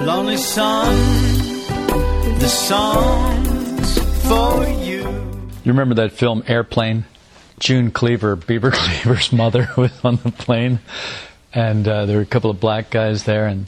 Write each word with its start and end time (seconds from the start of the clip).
Lonely 0.00 0.36
Sun, 0.36 0.94
the 2.38 2.48
songs 2.48 3.98
for 4.28 4.64
you. 4.82 5.02
You 5.64 5.72
remember 5.72 5.96
that 5.96 6.12
film 6.12 6.44
Airplane? 6.46 7.04
June 7.58 7.90
Cleaver, 7.90 8.36
Beaver 8.36 8.70
Cleaver's 8.74 9.32
mother, 9.32 9.68
was 9.76 9.92
on 10.04 10.16
the 10.16 10.30
plane, 10.30 10.78
and 11.52 11.86
uh, 11.86 12.06
there 12.06 12.16
were 12.16 12.22
a 12.22 12.26
couple 12.26 12.50
of 12.50 12.60
black 12.60 12.90
guys 12.90 13.24
there, 13.24 13.46
and 13.46 13.66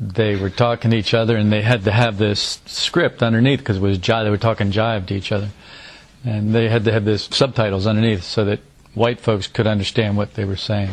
they 0.00 0.34
were 0.34 0.50
talking 0.50 0.90
to 0.90 0.96
each 0.96 1.14
other, 1.14 1.36
and 1.36 1.52
they 1.52 1.62
had 1.62 1.84
to 1.84 1.92
have 1.92 2.18
this 2.18 2.60
script 2.66 3.22
underneath 3.22 3.60
because 3.60 3.76
it 3.76 3.82
was 3.82 3.98
jive. 3.98 4.24
They 4.24 4.30
were 4.30 4.38
talking 4.38 4.72
jive 4.72 5.06
to 5.06 5.14
each 5.14 5.30
other, 5.30 5.50
and 6.24 6.52
they 6.52 6.68
had 6.68 6.84
to 6.86 6.92
have 6.92 7.04
this 7.04 7.28
subtitles 7.30 7.86
underneath 7.86 8.24
so 8.24 8.44
that 8.46 8.60
white 8.94 9.20
folks 9.20 9.46
could 9.46 9.68
understand 9.68 10.16
what 10.16 10.34
they 10.34 10.44
were 10.44 10.56
saying. 10.56 10.90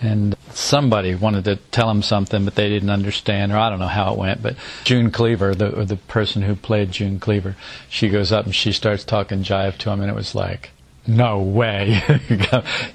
And 0.00 0.34
somebody 0.56 1.14
wanted 1.14 1.44
to 1.44 1.56
tell 1.56 1.88
them 1.88 2.02
something, 2.02 2.44
but 2.44 2.54
they 2.54 2.68
didn't 2.68 2.90
understand, 2.90 3.52
or 3.52 3.58
I 3.58 3.70
don't 3.70 3.78
know 3.78 3.86
how 3.86 4.12
it 4.12 4.18
went. 4.18 4.42
But 4.42 4.56
June 4.84 5.10
Cleaver, 5.10 5.54
the, 5.54 5.84
the 5.84 5.96
person 5.96 6.42
who 6.42 6.54
played 6.54 6.92
June 6.92 7.18
Cleaver, 7.18 7.56
she 7.88 8.08
goes 8.08 8.32
up 8.32 8.44
and 8.44 8.54
she 8.54 8.72
starts 8.72 9.04
talking 9.04 9.42
jive 9.42 9.78
to 9.78 9.90
him, 9.90 10.00
and 10.00 10.10
it 10.10 10.14
was 10.14 10.34
like, 10.34 10.70
no 11.06 11.40
way 11.40 12.00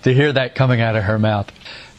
to 0.04 0.14
hear 0.14 0.32
that 0.32 0.56
coming 0.56 0.82
out 0.82 0.96
of 0.96 1.04
her 1.04 1.20
mouth. 1.20 1.52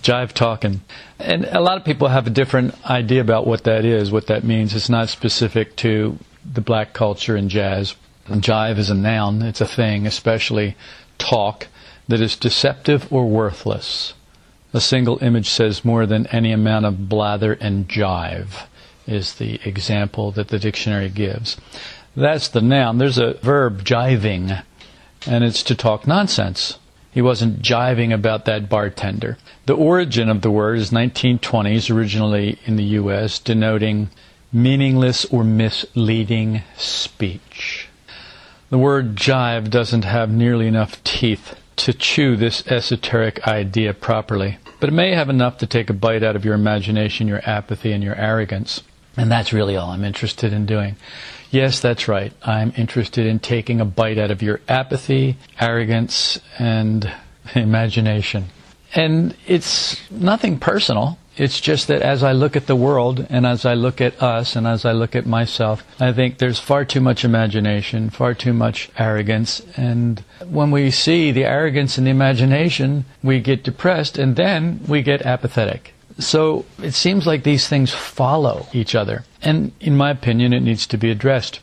Jive 0.03 0.33
talking. 0.33 0.81
And 1.19 1.45
a 1.45 1.61
lot 1.61 1.77
of 1.77 1.85
people 1.85 2.09
have 2.09 2.27
a 2.27 2.31
different 2.31 2.75
idea 2.89 3.21
about 3.21 3.47
what 3.47 3.65
that 3.65 3.85
is, 3.85 4.11
what 4.11 4.29
that 4.29 4.45
means. 4.45 4.75
It's 4.75 4.89
not 4.89 5.09
specific 5.09 5.77
to 5.77 6.19
the 6.51 6.61
black 6.61 6.93
culture 6.93 7.37
and 7.37 7.51
jazz. 7.51 7.95
Jive 8.29 8.79
is 8.79 8.91
a 8.91 8.95
noun, 8.95 9.43
it's 9.43 9.61
a 9.61 9.67
thing, 9.67 10.07
especially 10.07 10.77
talk, 11.19 11.67
that 12.07 12.21
is 12.21 12.37
deceptive 12.37 13.13
or 13.13 13.27
worthless. 13.27 14.15
A 14.75 14.81
single 14.81 15.19
image 15.23 15.49
says 15.49 15.85
more 15.85 16.05
than 16.05 16.27
any 16.27 16.53
amount 16.53 16.85
of 16.85 17.09
blather 17.09 17.55
and 17.55 17.89
jive, 17.89 18.67
is 19.07 19.35
the 19.35 19.61
example 19.65 20.31
that 20.33 20.49
the 20.49 20.59
dictionary 20.59 21.09
gives. 21.09 21.57
That's 22.15 22.49
the 22.49 22.61
noun. 22.61 22.99
There's 22.99 23.17
a 23.17 23.35
verb, 23.35 23.83
jiving, 23.85 24.63
and 25.27 25.45
it's 25.45 25.63
to 25.65 25.75
talk 25.75 26.07
nonsense. 26.07 26.79
He 27.11 27.23
wasn't 27.23 27.63
jiving 27.63 28.13
about 28.13 28.45
that 28.45 28.69
bartender. 28.69 29.39
The 29.65 29.75
origin 29.75 30.29
of 30.29 30.43
the 30.43 30.51
word 30.51 30.79
is 30.79 30.91
1920s, 30.91 31.95
originally 31.95 32.59
in 32.67 32.77
the 32.77 32.85
U.S., 32.85 33.39
denoting 33.39 34.11
meaningless 34.53 35.25
or 35.27 35.45
misleading 35.45 36.63
speech. 36.77 37.89
The 38.69 38.79
word 38.79 39.17
jive 39.17 39.71
doesn't 39.71 40.05
have 40.05 40.31
nearly 40.31 40.67
enough 40.67 41.03
teeth 41.05 41.55
to 41.77 41.93
chew 41.93 42.37
this 42.37 42.67
esoteric 42.67 43.47
idea 43.47 43.95
properly, 43.95 44.59
but 44.81 44.89
it 44.89 44.93
may 44.93 45.13
have 45.15 45.29
enough 45.29 45.59
to 45.59 45.67
take 45.67 45.91
a 45.91 45.95
bite 45.95 46.23
out 46.23 46.37
of 46.37 46.45
your 46.45 46.55
imagination, 46.55 47.29
your 47.29 47.43
apathy, 47.49 47.93
and 47.93 48.03
your 48.03 48.15
arrogance. 48.15 48.83
And 49.17 49.31
that's 49.31 49.53
really 49.53 49.77
all 49.77 49.91
I'm 49.91 50.05
interested 50.05 50.53
in 50.53 50.67
doing. 50.67 50.97
Yes, 51.51 51.81
that's 51.81 52.09
right. 52.09 52.33
I'm 52.43 52.73
interested 52.77 53.27
in 53.27 53.39
taking 53.41 53.81
a 53.81 53.85
bite 53.85 54.19
out 54.19 54.31
of 54.31 54.43
your 54.43 54.61
apathy, 54.69 55.37
arrogance, 55.59 56.39
and 56.59 57.11
imagination. 57.55 58.47
And 58.95 59.37
it's 59.47 60.11
nothing 60.11 60.59
personal. 60.59 61.19
It's 61.39 61.61
just 61.61 61.87
that 61.87 62.03
as 62.03 62.25
I 62.25 62.33
look 62.33 62.57
at 62.57 62.67
the 62.67 62.75
world 62.75 63.25
and 63.31 63.47
as 63.47 63.65
I 63.65 63.75
look 63.75 64.01
at 64.01 64.21
us 64.21 64.57
and 64.57 64.67
as 64.67 64.85
I 64.85 64.91
look 64.91 65.15
at 65.15 65.25
myself, 65.25 65.85
I 66.01 66.13
think 66.13 66.39
there's 66.39 66.59
far 66.59 66.85
too 66.85 67.01
much 67.01 67.25
imagination, 67.25 68.11
far 68.11 68.35
too 68.35 68.53
much 68.53 68.91
arrogance. 68.99 69.63
And 69.77 70.25
when 70.49 70.73
we 70.73 70.91
see 70.91 71.31
the 71.31 71.45
arrogance 71.45 71.97
and 71.97 72.07
the 72.07 72.11
imagination, 72.11 73.05
we 73.23 73.39
get 73.39 73.63
depressed 73.63 74.19
and 74.19 74.35
then 74.35 74.81
we 74.89 75.01
get 75.01 75.23
apathetic. 75.23 75.95
So 76.19 76.65
it 76.83 76.95
seems 76.95 77.27
like 77.27 77.45
these 77.45 77.69
things 77.69 77.95
follow 77.95 78.67
each 78.73 78.97
other. 78.97 79.25
And 79.41 79.71
in 79.79 79.97
my 79.97 80.11
opinion, 80.11 80.53
it 80.53 80.61
needs 80.61 80.89
to 80.89 80.99
be 80.99 81.11
addressed. 81.13 81.61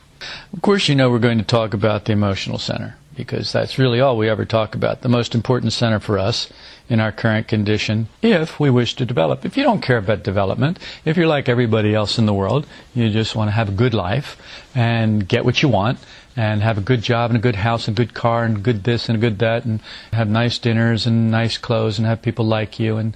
Of 0.54 0.62
course, 0.62 0.88
you 0.88 0.94
know 0.94 1.10
we're 1.10 1.18
going 1.18 1.38
to 1.38 1.44
talk 1.44 1.74
about 1.74 2.06
the 2.06 2.12
emotional 2.12 2.58
center 2.58 2.96
because 3.16 3.52
that's 3.52 3.78
really 3.78 4.00
all 4.00 4.16
we 4.16 4.28
ever 4.28 4.44
talk 4.44 4.74
about. 4.74 5.00
The 5.00 5.08
most 5.08 5.34
important 5.34 5.72
center 5.72 5.98
for 5.98 6.18
us 6.18 6.52
in 6.88 7.00
our 7.00 7.10
current 7.10 7.48
condition 7.48 8.08
if 8.22 8.60
we 8.60 8.70
wish 8.70 8.94
to 8.96 9.06
develop. 9.06 9.44
If 9.44 9.56
you 9.56 9.62
don't 9.62 9.80
care 9.80 9.98
about 9.98 10.22
development, 10.22 10.78
if 11.04 11.16
you're 11.16 11.26
like 11.26 11.48
everybody 11.48 11.94
else 11.94 12.18
in 12.18 12.26
the 12.26 12.34
world, 12.34 12.66
you 12.94 13.10
just 13.10 13.34
want 13.34 13.48
to 13.48 13.52
have 13.52 13.68
a 13.68 13.72
good 13.72 13.94
life 13.94 14.40
and 14.74 15.26
get 15.26 15.44
what 15.44 15.62
you 15.62 15.68
want 15.68 15.98
and 16.36 16.62
have 16.62 16.78
a 16.78 16.82
good 16.82 17.02
job 17.02 17.30
and 17.30 17.38
a 17.38 17.42
good 17.42 17.56
house 17.56 17.88
and 17.88 17.98
a 17.98 18.02
good 18.02 18.14
car 18.14 18.44
and 18.44 18.62
good 18.62 18.84
this 18.84 19.08
and 19.08 19.16
a 19.16 19.20
good 19.20 19.38
that 19.38 19.64
and 19.64 19.80
have 20.12 20.28
nice 20.28 20.58
dinners 20.58 21.06
and 21.06 21.30
nice 21.30 21.58
clothes 21.58 21.98
and 21.98 22.06
have 22.06 22.22
people 22.22 22.44
like 22.44 22.78
you 22.78 22.98
and 22.98 23.14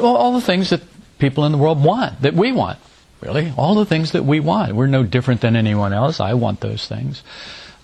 all 0.00 0.32
the 0.32 0.40
things 0.40 0.70
that 0.70 0.80
people 1.18 1.44
in 1.44 1.52
the 1.52 1.58
world 1.58 1.82
want, 1.82 2.20
that 2.22 2.34
we 2.34 2.52
want, 2.52 2.78
really. 3.20 3.52
All 3.56 3.74
the 3.74 3.86
things 3.86 4.12
that 4.12 4.24
we 4.24 4.40
want. 4.40 4.74
We're 4.74 4.86
no 4.86 5.02
different 5.02 5.40
than 5.40 5.56
anyone 5.56 5.92
else. 5.92 6.20
I 6.20 6.34
want 6.34 6.60
those 6.60 6.86
things. 6.86 7.22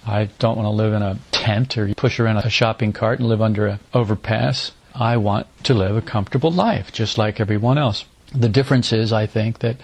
I 0.07 0.25
don't 0.39 0.57
want 0.57 0.67
to 0.67 0.71
live 0.71 0.93
in 0.93 1.03
a 1.03 1.19
tent 1.31 1.79
or 1.79 1.93
push 1.95 2.19
around 2.19 2.39
a 2.39 2.51
shopping 2.51 2.93
cart 2.93 3.21
and 3.21 3.29
live 3.29 3.43
under 3.43 3.67
an 3.67 3.81
overpass. 3.95 4.73
I 4.95 5.17
want 5.17 5.47
to 5.65 5.75
live 5.75 5.97
a 5.97 6.03
comfortable 6.03 6.51
life, 6.51 6.93
just 6.93 7.19
like 7.19 7.41
everyone 7.41 7.79
else. 7.79 8.05
The 8.35 8.49
difference 8.49 8.93
is, 8.93 9.13
I 9.13 9.27
think, 9.27 9.61
that 9.61 9.77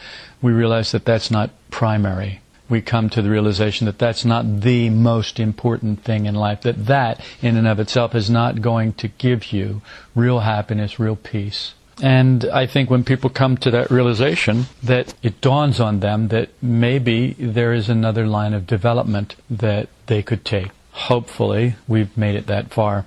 we 0.43 0.53
realize 0.53 0.93
that 0.93 1.05
that's 1.05 1.31
not 1.31 1.51
primary. 1.71 2.41
We 2.69 2.83
come 2.83 3.09
to 3.11 3.23
the 3.23 3.31
realization 3.31 3.87
that 3.87 3.99
that's 3.99 4.25
not 4.25 4.61
the 4.61 4.91
most 4.91 5.41
important 5.41 6.05
thing 6.05 6.27
in 6.27 6.35
life, 6.35 6.63
that 6.63 6.87
that 6.87 7.21
in 7.41 7.57
and 7.57 7.67
of 7.67 7.81
itself 7.81 8.15
is 8.15 8.29
not 8.29 8.61
going 8.61 8.93
to 8.95 9.09
give 9.09 9.53
you 9.53 9.81
real 10.15 10.41
happiness, 10.41 10.99
real 10.99 11.17
peace. 11.17 11.75
And 12.01 12.45
I 12.45 12.67
think 12.67 12.91
when 12.91 13.03
people 13.03 13.29
come 13.29 13.57
to 13.59 13.71
that 13.73 13.91
realization, 13.91 14.67
that 14.83 15.15
it 15.23 15.41
dawns 15.41 15.81
on 15.81 16.01
them 16.01 16.29
that 16.29 16.51
maybe 16.63 17.33
there 17.39 17.73
is 17.73 17.89
another 17.89 18.27
line 18.27 18.55
of 18.55 18.67
development 18.67 19.35
that 19.51 19.89
they 20.07 20.23
could 20.23 20.45
take. 20.45 20.69
Hopefully, 20.93 21.75
we've 21.89 22.17
made 22.17 22.37
it 22.37 22.47
that 22.47 22.71
far. 22.71 23.07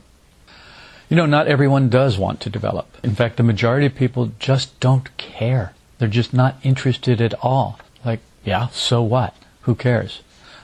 You 1.10 1.18
know, 1.18 1.26
not 1.26 1.48
everyone 1.48 1.90
does 1.90 2.18
want 2.18 2.42
to 2.42 2.50
develop. 2.50 2.98
In 3.04 3.16
fact, 3.16 3.38
the 3.38 3.44
majority 3.44 3.86
of 3.86 3.96
people 3.96 4.32
just 4.40 4.78
don't 4.80 5.16
care. 5.18 5.74
They're 5.98 6.08
just 6.08 6.34
not 6.34 6.58
interested 6.64 7.22
at 7.22 7.34
all. 7.42 7.80
Like, 8.04 8.20
yeah, 8.44 8.70
so 8.70 9.02
what? 9.02 9.36
Who 9.62 9.76
cares? 9.76 10.22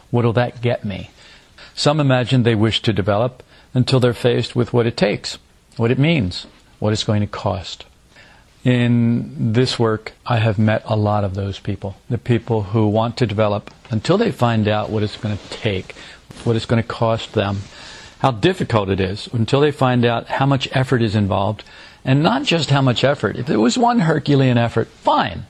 What'll 0.09 0.33
that 0.33 0.61
get 0.61 0.83
me? 0.83 1.11
Some 1.75 1.99
imagine 1.99 2.43
they 2.43 2.55
wish 2.55 2.81
to 2.81 2.93
develop 2.93 3.43
until 3.73 3.99
they're 3.99 4.13
faced 4.13 4.55
with 4.55 4.73
what 4.73 4.87
it 4.87 4.97
takes, 4.97 5.37
what 5.75 5.91
it 5.91 5.99
means, 5.99 6.47
what 6.79 6.93
it's 6.93 7.03
going 7.03 7.21
to 7.21 7.27
cost. 7.27 7.85
In 8.67 9.53
this 9.53 9.79
work, 9.79 10.11
I 10.25 10.39
have 10.39 10.59
met 10.59 10.81
a 10.83 10.97
lot 10.97 11.23
of 11.23 11.35
those 11.35 11.57
people. 11.57 11.95
The 12.09 12.17
people 12.17 12.63
who 12.63 12.89
want 12.89 13.15
to 13.15 13.25
develop 13.25 13.73
until 13.89 14.17
they 14.17 14.29
find 14.29 14.67
out 14.67 14.89
what 14.89 15.03
it's 15.03 15.15
going 15.15 15.37
to 15.37 15.49
take, 15.51 15.95
what 16.43 16.57
it's 16.57 16.65
going 16.65 16.83
to 16.83 16.87
cost 16.87 17.31
them, 17.31 17.59
how 18.19 18.31
difficult 18.31 18.89
it 18.89 18.99
is, 18.99 19.29
until 19.31 19.61
they 19.61 19.71
find 19.71 20.03
out 20.03 20.27
how 20.27 20.45
much 20.45 20.67
effort 20.73 21.01
is 21.01 21.15
involved, 21.15 21.63
and 22.03 22.21
not 22.21 22.43
just 22.43 22.69
how 22.69 22.81
much 22.81 23.05
effort. 23.05 23.37
If 23.37 23.49
it 23.49 23.55
was 23.55 23.77
one 23.77 23.99
Herculean 23.99 24.57
effort, 24.57 24.89
fine. 24.89 25.45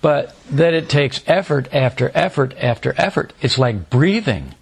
But 0.00 0.34
that 0.50 0.74
it 0.74 0.88
takes 0.88 1.22
effort 1.28 1.72
after 1.72 2.10
effort 2.16 2.52
after 2.58 2.96
effort. 2.96 3.32
It's 3.40 3.58
like 3.58 3.90
breathing. 3.90 4.56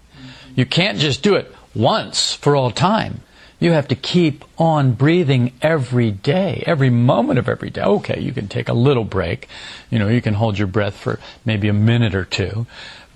You 0.55 0.67
can't 0.67 0.99
just 0.99 1.23
do 1.23 1.33
it 1.33 1.51
once 1.73 2.35
for 2.35 2.55
all 2.55 2.69
time. 2.69 3.21
You 3.59 3.71
have 3.71 3.87
to 3.89 3.95
keep 3.95 4.45
on 4.57 4.93
breathing 4.93 5.53
every 5.61 6.11
day, 6.11 6.63
every 6.65 6.89
moment 6.89 7.39
of 7.39 7.49
every 7.49 7.69
day. 7.69 7.81
Okay, 7.81 8.19
you 8.19 8.31
can 8.31 8.47
take 8.47 8.69
a 8.69 8.73
little 8.73 9.03
break. 9.03 9.47
You 9.89 9.99
know, 9.99 10.07
you 10.07 10.21
can 10.21 10.35
hold 10.35 10.57
your 10.57 10.67
breath 10.67 10.95
for 10.95 11.19
maybe 11.43 11.67
a 11.67 11.73
minute 11.73 12.15
or 12.15 12.25
two. 12.25 12.65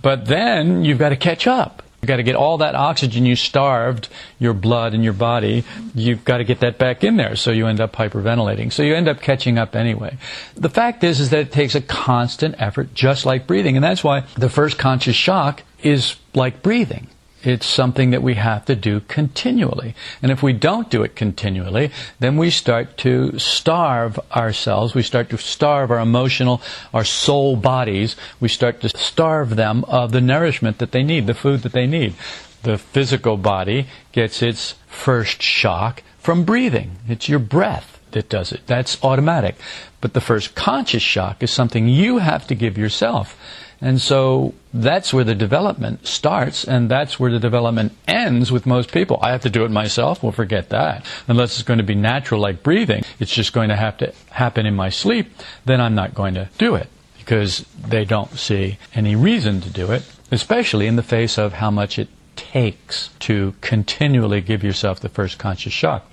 But 0.01 0.25
then 0.25 0.83
you've 0.83 0.99
got 0.99 1.09
to 1.09 1.15
catch 1.15 1.47
up. 1.47 1.81
You've 2.03 2.09
got 2.09 2.17
to 2.17 2.23
get 2.23 2.35
all 2.35 2.57
that 2.57 2.75
oxygen 2.75 3.25
you 3.25 3.37
starved, 3.37 4.09
your 4.37 4.53
blood 4.53 4.93
and 4.93 5.05
your 5.05 5.13
body, 5.13 5.63
you've 5.95 6.25
got 6.25 6.39
to 6.39 6.43
get 6.43 6.59
that 6.59 6.77
back 6.77 7.01
in 7.05 7.15
there. 7.15 7.37
So 7.37 7.51
you 7.51 7.65
end 7.67 7.79
up 7.79 7.93
hyperventilating. 7.93 8.73
So 8.73 8.83
you 8.83 8.93
end 8.93 9.07
up 9.07 9.21
catching 9.21 9.57
up 9.57 9.73
anyway. 9.73 10.17
The 10.55 10.67
fact 10.67 11.05
is, 11.05 11.21
is 11.21 11.29
that 11.29 11.39
it 11.39 11.51
takes 11.53 11.75
a 11.75 11.81
constant 11.81 12.55
effort, 12.59 12.93
just 12.93 13.25
like 13.25 13.47
breathing. 13.47 13.77
And 13.77 13.83
that's 13.85 14.03
why 14.03 14.25
the 14.35 14.49
first 14.49 14.77
conscious 14.77 15.15
shock 15.15 15.63
is 15.81 16.17
like 16.33 16.61
breathing. 16.61 17.07
It's 17.43 17.65
something 17.65 18.11
that 18.11 18.23
we 18.23 18.35
have 18.35 18.65
to 18.65 18.75
do 18.75 19.01
continually. 19.01 19.95
And 20.21 20.31
if 20.31 20.41
we 20.41 20.53
don't 20.53 20.89
do 20.89 21.03
it 21.03 21.15
continually, 21.15 21.91
then 22.19 22.37
we 22.37 22.49
start 22.49 22.97
to 22.99 23.37
starve 23.37 24.19
ourselves. 24.31 24.95
We 24.95 25.03
start 25.03 25.29
to 25.31 25.37
starve 25.37 25.91
our 25.91 25.99
emotional, 25.99 26.61
our 26.93 27.03
soul 27.03 27.55
bodies. 27.55 28.15
We 28.39 28.47
start 28.47 28.81
to 28.81 28.89
starve 28.89 29.55
them 29.55 29.83
of 29.85 30.11
the 30.11 30.21
nourishment 30.21 30.77
that 30.79 30.91
they 30.91 31.03
need, 31.03 31.27
the 31.27 31.33
food 31.33 31.61
that 31.63 31.73
they 31.73 31.87
need. 31.87 32.15
The 32.63 32.77
physical 32.77 33.35
body 33.35 33.87
gets 34.13 34.41
its 34.41 34.75
first 34.87 35.41
shock 35.41 36.01
from 36.17 36.45
breathing. 36.45 36.97
It's 37.09 37.27
your 37.27 37.39
breath 37.39 37.99
that 38.11 38.29
does 38.29 38.53
it. 38.53 38.61
That's 38.67 39.03
automatic. 39.03 39.55
But 39.99 40.13
the 40.13 40.21
first 40.21 40.55
conscious 40.55 41.03
shock 41.03 41.43
is 41.43 41.51
something 41.51 41.89
you 41.89 42.19
have 42.19 42.47
to 42.47 42.55
give 42.55 42.77
yourself. 42.77 43.37
And 43.83 43.99
so 43.99 44.53
that's 44.73 45.13
where 45.13 45.25
the 45.25 45.35
development 45.35 46.07
starts, 46.07 46.63
and 46.63 46.89
that's 46.89 47.19
where 47.19 47.29
the 47.29 47.37
development 47.37 47.91
ends 48.07 48.49
with 48.49 48.65
most 48.65 48.93
people. 48.93 49.19
I 49.21 49.31
have 49.31 49.41
to 49.41 49.49
do 49.49 49.65
it 49.65 49.71
myself. 49.71 50.23
Well, 50.23 50.31
forget 50.31 50.69
that. 50.69 51.05
Unless 51.27 51.55
it's 51.55 51.63
going 51.63 51.79
to 51.79 51.83
be 51.83 51.93
natural 51.93 52.39
like 52.39 52.63
breathing, 52.63 53.03
it's 53.19 53.33
just 53.33 53.51
going 53.51 53.67
to 53.67 53.75
have 53.75 53.97
to 53.97 54.13
happen 54.29 54.65
in 54.65 54.73
my 54.73 54.87
sleep, 54.87 55.33
then 55.65 55.81
I'm 55.81 55.95
not 55.95 56.13
going 56.13 56.33
to 56.35 56.47
do 56.57 56.75
it. 56.75 56.87
because 57.17 57.65
they 57.87 58.03
don't 58.03 58.37
see 58.37 58.77
any 58.93 59.15
reason 59.15 59.61
to 59.61 59.69
do 59.69 59.91
it, 59.91 60.03
especially 60.31 60.87
in 60.87 60.97
the 60.97 61.03
face 61.03 61.37
of 61.37 61.53
how 61.53 61.71
much 61.71 61.97
it 61.97 62.09
takes 62.35 63.09
to 63.19 63.53
continually 63.61 64.41
give 64.41 64.63
yourself 64.63 64.99
the 64.99 65.09
first 65.09 65.37
conscious 65.39 65.71
shock. 65.71 66.09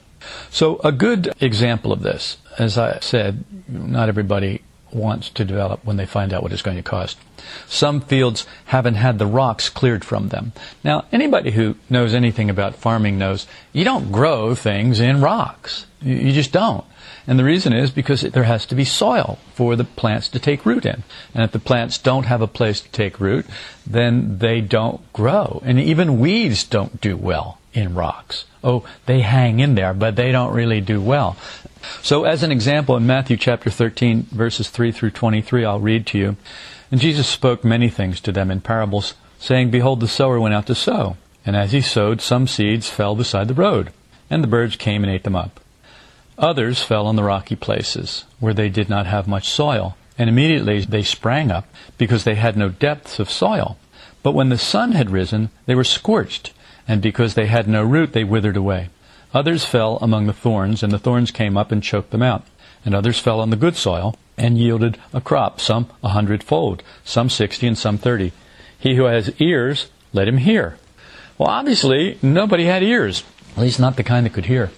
So, 0.51 0.81
a 0.85 0.93
good 0.93 1.33
example 1.41 1.93
of 1.93 2.03
this, 2.03 2.37
as 2.59 2.79
I 2.79 3.01
said, 3.01 3.45
not 3.69 4.09
everybody 4.09 4.63
wants 4.93 5.31
to 5.31 5.45
develop 5.45 5.85
when 5.85 5.97
they 5.97 6.07
find 6.07 6.33
out 6.33 6.43
what 6.43 6.53
it's 6.53 6.63
going 6.63 6.77
to 6.77 6.83
cost. 6.83 7.19
Some 7.67 8.01
fields 8.01 8.47
haven't 8.67 8.95
had 8.95 9.19
the 9.19 9.27
rocks 9.27 9.69
cleared 9.69 10.05
from 10.05 10.29
them. 10.29 10.53
Now, 10.85 11.05
anybody 11.13 11.51
who 11.51 11.77
knows 11.89 12.15
anything 12.15 12.51
about 12.51 12.77
farming 12.77 13.19
knows 13.19 13.47
you 13.73 13.85
don't 13.85 14.13
grow 14.13 14.55
things 14.55 15.01
in 15.01 15.21
rocks. 15.21 15.87
You 16.03 16.33
just 16.33 16.53
don't. 16.53 16.85
And 17.27 17.39
the 17.39 17.45
reason 17.45 17.73
is 17.73 17.91
because 17.91 18.23
there 18.23 18.45
has 18.45 18.67
to 18.67 18.75
be 18.75 18.85
soil 18.85 19.39
for 19.55 19.77
the 19.77 19.85
plants 19.85 20.29
to 20.31 20.39
take 20.39 20.67
root 20.67 20.87
in. 20.87 21.03
And 21.35 21.45
if 21.45 21.53
the 21.53 21.59
plants 21.59 21.99
don't 21.99 22.27
have 22.27 22.41
a 22.41 22.47
place 22.47 22.81
to 22.81 22.91
take 22.91 23.21
root, 23.21 23.47
then 23.87 24.39
they 24.39 24.61
don't 24.61 25.01
grow. 25.13 25.63
And 25.65 25.79
even 25.79 26.19
weeds 26.19 26.65
don't 26.65 27.01
do 27.01 27.17
well 27.17 27.59
in 27.73 27.95
rocks. 27.95 28.47
Oh, 28.63 28.85
they 29.07 29.21
hang 29.21 29.61
in 29.61 29.75
there, 29.75 29.95
but 29.95 30.17
they 30.17 30.33
don't 30.33 30.55
really 30.55 30.81
do 30.81 31.01
well. 31.01 31.37
So, 32.03 32.25
as 32.25 32.43
an 32.43 32.53
example, 32.53 32.97
in 32.97 33.07
Matthew 33.07 33.37
chapter 33.37 33.71
13, 33.71 34.25
verses 34.31 34.69
3 34.69 34.93
through 34.93 35.13
23, 35.13 35.65
I'll 35.65 35.81
read 35.81 36.07
to 36.09 36.19
you. 36.19 36.37
And 36.91 37.01
Jesus 37.01 37.27
spoke 37.27 37.65
many 37.65 37.89
things 37.89 38.21
to 38.23 38.33
them 38.33 38.51
in 38.51 38.61
parables, 38.61 39.15
saying, 39.39 39.71
Behold, 39.71 40.01
the 40.01 40.09
sower 40.09 40.41
went 40.41 40.55
out 40.55 40.67
to 40.67 40.75
sow. 40.75 41.17
And 41.47 41.57
as 41.57 41.73
he 41.73 41.81
sowed, 41.81 42.21
some 42.21 42.47
seeds 42.47 42.89
fell 42.91 43.15
beside 43.15 43.49
the 43.49 43.55
road, 43.55 43.93
and 44.29 44.43
the 44.43 44.49
birds 44.49 44.77
came 44.77 45.03
and 45.03 45.13
ate 45.13 45.25
them 45.25 45.37
up. 45.37 45.61
Others 46.39 46.83
fell 46.83 47.07
on 47.07 47.17
the 47.17 47.25
rocky 47.25 47.57
places, 47.57 48.25
where 48.39 48.55
they 48.55 48.69
did 48.69 48.89
not 48.89 49.07
have 49.07 49.29
much 49.29 49.49
soil, 49.49 49.97
and 50.19 50.29
immediately 50.29 50.81
they 50.81 51.03
sprang 51.03 51.51
up, 51.51 51.67
because 51.97 52.25
they 52.25 52.35
had 52.35 52.57
no 52.57 52.69
depths 52.69 53.19
of 53.19 53.31
soil. 53.31 53.77
But 54.23 54.33
when 54.33 54.49
the 54.49 54.59
sun 54.59 54.93
had 54.93 55.11
risen, 55.11 55.51
they 55.67 55.75
were 55.75 55.85
scorched, 55.85 56.53
and 56.87 57.01
because 57.01 57.35
they 57.35 57.47
had 57.47 57.69
no 57.69 57.83
root, 57.83 58.13
they 58.13 58.25
withered 58.25 58.57
away. 58.57 58.89
Others 59.33 59.65
fell 59.65 59.99
among 60.03 60.27
the 60.27 60.33
thorns, 60.33 60.83
and 60.83 60.93
the 60.93 60.99
thorns 60.99 61.31
came 61.31 61.57
up 61.57 61.71
and 61.71 61.83
choked 61.83 62.11
them 62.11 62.23
out. 62.23 62.45
And 62.85 62.95
others 62.95 63.19
fell 63.19 63.41
on 63.41 63.51
the 63.51 63.57
good 63.57 63.77
soil, 63.77 64.17
and 64.37 64.59
yielded 64.59 64.99
a 65.13 65.21
crop, 65.21 65.61
some 65.61 65.89
a 66.03 66.09
hundredfold, 66.09 66.83
some 67.05 67.29
sixty, 67.29 67.67
and 67.67 67.77
some 67.77 67.99
thirty. 67.99 68.33
He 68.79 68.97
who 68.97 69.05
has 69.05 69.39
ears, 69.41 69.89
let 70.13 70.27
him 70.27 70.39
hear. 70.39 70.79
Well, 71.37 71.51
obviously, 71.51 72.19
nobody 72.23 72.65
had 72.65 72.83
ears, 72.83 73.23
at 73.53 73.63
least 73.63 73.79
not 73.81 73.97
the 73.97 74.03
kind 74.03 74.27
that 74.27 74.33
could 74.33 74.47
hear. 74.47 74.71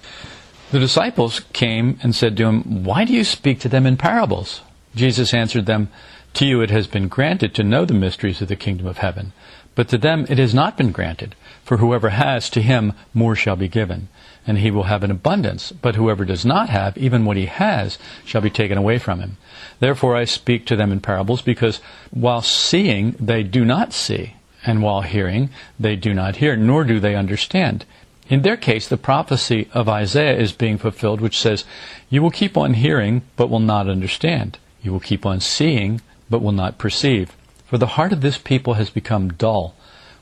The 0.73 0.79
disciples 0.79 1.41
came 1.53 1.99
and 2.03 2.15
said 2.15 2.37
to 2.37 2.47
him, 2.47 2.85
Why 2.85 3.05
do 3.05 3.13
you 3.13 3.25
speak 3.25 3.61
to 3.61 3.69
them 3.69 3.87
in 3.87 3.97
parables? 3.97 4.63
Jesus 4.95 5.35
answered 5.35 5.67
them, 5.67 5.89
To 6.35 6.47
you 6.47 6.61
it 6.61 6.71
has 6.71 6.87
been 6.87 7.09
granted 7.09 7.55
to 7.55 7.63
know 7.63 7.85
the 7.85 7.95
mysteries 7.95 8.41
of 8.41 8.49
the 8.49 8.57
kingdom 8.57 8.87
of 8.87 8.99
heaven, 8.99 9.33
but 9.75 9.89
to 9.89 9.99
them 9.99 10.27
it 10.29 10.39
has 10.39 10.55
not 10.55 10.77
been 10.77 10.93
granted. 10.93 11.35
For 11.65 11.79
whoever 11.79 12.11
has, 12.11 12.51
to 12.51 12.63
him 12.63 12.93
more 13.15 13.37
shall 13.37 13.57
be 13.57 13.69
given 13.69 14.09
and 14.47 14.59
he 14.59 14.71
will 14.71 14.85
have 14.85 15.05
an 15.05 15.11
abundance. 15.11 15.73
But 15.73 15.95
whoever 15.95 16.25
does 16.25 16.45
not 16.45 16.69
have, 16.69 16.97
even 16.99 17.25
what 17.25 17.37
he 17.37 17.47
has, 17.47 17.99
shall 18.25 18.41
be 18.41 18.51
taken 18.51 18.79
away 18.79 18.99
from 18.99 19.21
him. 19.21 19.37
Therefore 19.81 20.17
I 20.17 20.25
speak 20.25 20.67
to 20.67 20.77
them 20.77 20.93
in 20.93 21.01
parables, 21.01 21.43
because 21.43 21.81
while 22.11 22.43
seeing 22.43 23.15
they 23.21 23.43
do 23.43 23.65
not 23.65 23.93
see, 23.93 24.35
and 24.65 24.83
while 24.83 25.03
hearing 25.03 25.51
they 25.79 25.97
do 25.97 26.15
not 26.15 26.37
hear, 26.37 26.57
nor 26.57 26.85
do 26.85 27.01
they 27.01 27.15
understand. 27.15 27.85
In 28.29 28.43
their 28.43 28.57
case, 28.57 28.89
the 28.89 28.97
prophecy 28.97 29.69
of 29.73 29.89
Isaiah 29.89 30.39
is 30.39 30.53
being 30.53 30.79
fulfilled, 30.79 31.21
which 31.21 31.39
says, 31.39 31.65
You 32.09 32.23
will 32.23 32.31
keep 32.31 32.57
on 32.57 32.75
hearing, 32.75 33.23
but 33.37 33.51
will 33.51 33.61
not 33.61 33.89
understand. 33.89 34.59
You 34.83 34.93
will 34.93 35.01
keep 35.01 35.27
on 35.27 35.41
seeing, 35.41 36.01
but 36.31 36.43
will 36.43 36.53
not 36.53 36.79
perceive. 36.79 37.37
For 37.73 37.79
the 37.79 37.97
heart 37.97 38.13
of 38.13 38.21
this 38.21 38.37
people 38.37 38.75
has 38.75 38.91
become 38.91 39.33
dull. 39.33 39.75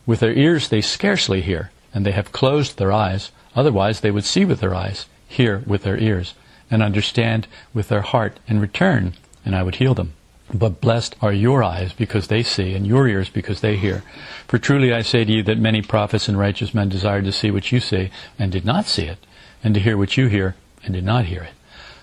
With 0.06 0.20
their 0.20 0.32
ears 0.32 0.69
they 0.69 0.81
scarcely 0.81 1.41
hear, 1.41 1.73
and 1.93 2.06
they 2.06 2.12
have 2.12 2.31
closed 2.31 2.79
their 2.79 2.93
eyes. 2.93 3.32
Otherwise, 3.56 3.99
they 3.99 4.12
would 4.12 4.23
see 4.23 4.44
with 4.44 4.61
their 4.61 4.73
eyes, 4.73 5.06
hear 5.26 5.64
with 5.67 5.82
their 5.82 5.99
ears, 5.99 6.35
and 6.70 6.81
understand 6.81 7.49
with 7.75 7.88
their 7.88 8.02
heart, 8.02 8.38
and 8.47 8.61
return, 8.61 9.14
and 9.44 9.56
I 9.56 9.64
would 9.64 9.75
heal 9.75 9.94
them. 9.94 10.12
But 10.55 10.81
blessed 10.81 11.17
are 11.20 11.32
your 11.32 11.64
eyes 11.64 11.93
because 11.93 12.29
they 12.29 12.44
see, 12.44 12.73
and 12.76 12.87
your 12.87 13.08
ears 13.08 13.29
because 13.29 13.62
they 13.62 13.76
hear. 13.76 14.05
For 14.47 14.58
truly 14.58 14.94
I 14.94 15.02
say 15.02 15.25
to 15.25 15.32
you 15.32 15.43
that 15.43 15.58
many 15.58 15.82
prophets 15.82 16.29
and 16.29 16.38
righteous 16.38 16.73
men 16.73 16.88
desired 16.88 17.25
to 17.25 17.32
see 17.32 17.50
what 17.50 17.73
you 17.73 17.81
see, 17.81 18.12
and 18.38 18.52
did 18.52 18.64
not 18.64 18.87
see 18.87 19.06
it, 19.06 19.19
and 19.64 19.75
to 19.75 19.81
hear 19.81 19.99
what 19.99 20.17
you 20.17 20.29
hear, 20.29 20.55
and 20.85 20.94
did 20.94 21.05
not 21.05 21.25
hear 21.25 21.43
it. 21.43 21.55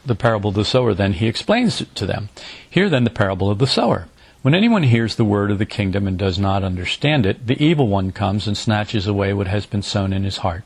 The 0.05 0.13
parable 0.13 0.49
of 0.49 0.57
the 0.57 0.65
sower, 0.65 0.93
then, 0.93 1.13
he 1.13 1.27
explains 1.27 1.85
to 1.95 2.05
them. 2.05 2.27
Hear 2.69 2.89
then 2.89 3.05
the 3.05 3.09
parable 3.09 3.49
of 3.49 3.59
the 3.59 3.65
sower. 3.65 4.09
When 4.43 4.53
anyone 4.53 4.83
hears 4.83 5.15
the 5.15 5.25
word 5.25 5.49
of 5.49 5.57
the 5.57 5.65
kingdom 5.65 6.07
and 6.07 6.17
does 6.17 6.37
not 6.37 6.63
understand 6.63 7.25
it, 7.25 7.47
the 7.47 7.61
evil 7.61 7.87
one 7.87 8.11
comes 8.11 8.45
and 8.45 8.55
snatches 8.55 9.07
away 9.07 9.33
what 9.33 9.47
has 9.47 9.65
been 9.65 9.81
sown 9.81 10.13
in 10.13 10.23
his 10.23 10.37
heart. 10.37 10.63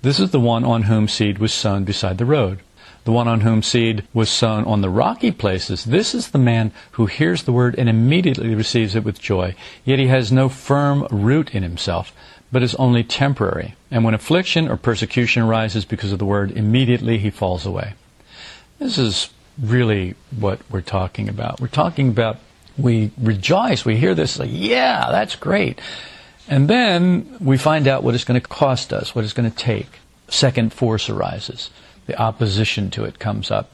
This 0.00 0.18
is 0.18 0.30
the 0.30 0.40
one 0.40 0.64
on 0.64 0.84
whom 0.84 1.06
seed 1.06 1.38
was 1.38 1.52
sown 1.52 1.84
beside 1.84 2.16
the 2.16 2.24
road. 2.24 2.60
The 3.04 3.12
one 3.12 3.28
on 3.28 3.42
whom 3.42 3.62
seed 3.62 4.04
was 4.14 4.30
sown 4.30 4.64
on 4.64 4.80
the 4.80 4.90
rocky 4.90 5.32
places, 5.32 5.84
this 5.84 6.14
is 6.14 6.28
the 6.28 6.38
man 6.38 6.72
who 6.92 7.06
hears 7.06 7.42
the 7.42 7.52
word 7.52 7.74
and 7.78 7.88
immediately 7.88 8.54
receives 8.54 8.94
it 8.94 9.04
with 9.04 9.20
joy. 9.20 9.54
Yet 9.84 9.98
he 9.98 10.06
has 10.06 10.32
no 10.32 10.48
firm 10.48 11.06
root 11.10 11.54
in 11.54 11.62
himself, 11.62 12.12
but 12.50 12.62
is 12.62 12.74
only 12.76 13.04
temporary. 13.04 13.74
And 13.90 14.04
when 14.04 14.14
affliction 14.14 14.68
or 14.68 14.76
persecution 14.76 15.42
arises 15.42 15.84
because 15.84 16.12
of 16.12 16.18
the 16.18 16.24
word, 16.24 16.52
immediately 16.52 17.18
he 17.18 17.30
falls 17.30 17.66
away. 17.66 17.94
This 18.78 18.98
is 18.98 19.30
really 19.60 20.14
what 20.38 20.60
we're 20.70 20.80
talking 20.80 21.28
about. 21.28 21.60
We're 21.60 21.68
talking 21.68 22.08
about 22.08 22.38
we 22.78 23.10
rejoice, 23.18 23.84
we 23.84 23.96
hear 23.96 24.14
this, 24.14 24.38
like, 24.38 24.50
yeah, 24.52 25.08
that's 25.10 25.36
great. 25.36 25.80
And 26.48 26.68
then 26.68 27.36
we 27.40 27.58
find 27.58 27.86
out 27.86 28.02
what 28.02 28.14
it's 28.14 28.24
going 28.24 28.40
to 28.40 28.46
cost 28.46 28.92
us, 28.92 29.14
what 29.14 29.24
it's 29.24 29.34
going 29.34 29.50
to 29.50 29.56
take. 29.56 29.98
Second 30.28 30.72
force 30.72 31.10
arises. 31.10 31.70
The 32.06 32.18
opposition 32.20 32.90
to 32.92 33.04
it 33.04 33.18
comes 33.18 33.50
up. 33.50 33.70